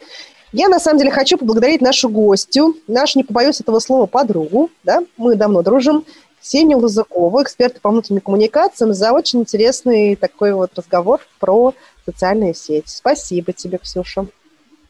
Я, 0.51 0.67
на 0.67 0.79
самом 0.79 0.97
деле, 0.97 1.11
хочу 1.11 1.37
поблагодарить 1.37 1.81
нашу 1.81 2.09
гостю, 2.09 2.75
нашу, 2.87 3.19
не 3.19 3.23
побоюсь 3.23 3.61
этого 3.61 3.77
слова, 3.77 4.07
подругу, 4.07 4.71
да, 4.83 5.01
мы 5.15 5.35
давно 5.35 5.61
дружим, 5.61 6.03
Ксению 6.41 6.79
Лузакову, 6.79 7.43
эксперта 7.43 7.81
по 7.81 7.89
внутренним 7.89 8.21
коммуникациям, 8.21 8.93
за 8.93 9.11
очень 9.11 9.41
интересный 9.41 10.15
такой 10.15 10.53
вот 10.53 10.71
разговор 10.75 11.19
про 11.39 11.73
социальные 12.11 12.53
сети. 12.53 12.87
Спасибо 12.87 13.53
тебе, 13.53 13.77
Ксюша. 13.77 14.25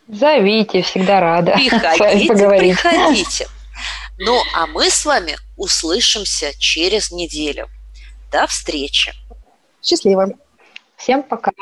Зовите, 0.07 0.81
всегда 0.81 1.19
рада 1.19 1.51
приходите, 1.55 2.33
Приходите. 2.33 3.47
Ну, 4.21 4.37
а 4.53 4.67
мы 4.67 4.89
с 4.89 5.05
вами 5.05 5.37
услышимся 5.55 6.51
через 6.59 7.09
неделю. 7.09 7.69
До 8.29 8.45
встречи. 8.47 9.13
Счастливо. 9.81 10.33
Всем 10.97 11.23
пока. 11.23 11.53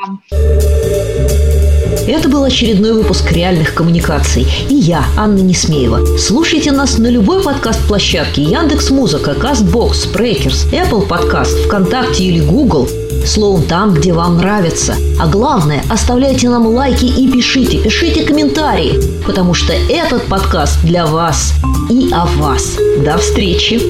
Это 2.06 2.28
был 2.28 2.44
очередной 2.44 2.92
выпуск 2.92 3.32
«Реальных 3.32 3.74
коммуникаций». 3.74 4.46
И 4.68 4.74
я, 4.74 5.04
Анна 5.16 5.38
Несмеева. 5.38 6.18
Слушайте 6.18 6.70
нас 6.70 6.98
на 6.98 7.06
любой 7.06 7.42
подкаст-площадке 7.42 8.42
Яндекс 8.42 8.90
Музыка, 8.90 9.34
Castbox, 9.34 10.06
Breaker, 10.06 10.66
Apple 10.66 11.06
Подкаст, 11.06 11.56
ВКонтакте 11.64 12.24
или 12.24 12.40
Google. 12.40 12.88
Словом, 13.24 13.62
там, 13.62 13.94
где 13.94 14.12
вам 14.12 14.36
нравится. 14.36 14.96
А 15.18 15.26
главное, 15.28 15.82
оставляйте 15.88 16.50
нам 16.50 16.66
лайки 16.66 17.06
и 17.06 17.30
пишите, 17.30 17.82
пишите 17.82 18.24
комментарии, 18.24 19.24
потому 19.26 19.54
что 19.54 19.72
этот 19.72 20.24
подкаст 20.26 20.82
для 20.82 21.06
вас 21.06 21.54
и 21.90 22.10
о 22.12 22.26
вас. 22.26 22.76
До 23.02 23.16
встречи! 23.16 23.80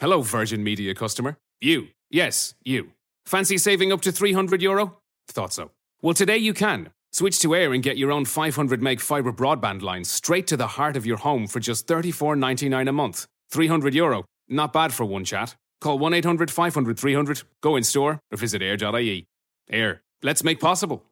Hello, 0.00 0.22
Virgin 0.22 0.62
Media 0.62 0.94
customer. 0.94 1.36
You. 1.60 1.88
Yes, 2.10 2.54
you. 2.64 2.92
Fancy 3.24 3.56
saving 3.58 3.92
up 3.92 4.02
to 4.02 4.12
300 4.12 4.60
euro? 4.62 4.98
Thought 5.28 5.52
so. 5.52 5.70
Well, 6.02 6.14
today 6.14 6.36
you 6.36 6.52
can. 6.52 6.90
Switch 7.12 7.38
to 7.40 7.54
Air 7.54 7.72
and 7.72 7.82
get 7.82 7.96
your 7.96 8.12
own 8.12 8.26
500 8.26 8.82
meg 8.82 9.00
fibre 9.00 9.32
broadband 9.32 9.80
line 9.80 10.04
straight 10.04 10.46
to 10.48 10.56
the 10.56 10.66
heart 10.66 10.96
of 10.96 11.06
your 11.06 11.16
home 11.16 11.46
for 11.46 11.58
just 11.60 11.86
34.99 11.86 12.88
a 12.88 12.92
month. 12.92 13.26
300 13.50 13.94
euro. 13.94 14.24
Not 14.48 14.72
bad 14.74 14.92
for 14.92 15.06
one 15.06 15.24
chat. 15.24 15.56
Call 15.80 15.98
1 15.98 16.12
800 16.14 16.50
500 16.50 16.98
300, 16.98 17.42
go 17.62 17.76
in 17.76 17.84
store, 17.84 18.20
or 18.30 18.36
visit 18.36 18.60
air.ie. 18.62 19.26
Air. 19.70 20.02
Let's 20.22 20.44
make 20.44 20.60
possible. 20.60 21.04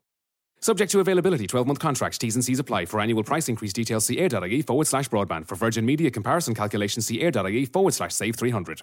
Subject 0.61 0.91
to 0.93 1.01
availability, 1.01 1.47
12 1.47 1.67
month 1.67 1.79
contracts, 1.79 2.19
T's 2.19 2.35
and 2.37 2.45
C's 2.45 2.59
apply. 2.59 2.87
For 2.87 3.01
annual 3.01 3.23
price 3.23 3.49
increase 3.49 3.73
details, 3.73 4.07
see 4.07 4.19
air.ie 4.19 4.63
forward 4.63 4.87
slash 4.87 5.09
broadband. 5.09 5.47
For 5.47 5.57
Virgin 5.57 5.85
Media 5.85 6.11
comparison 6.11 6.55
calculations, 6.55 7.07
see 7.07 7.21
air.ie 7.21 7.67
forward 7.67 7.95
slash 7.95 8.15
save 8.15 8.37
300. 8.37 8.83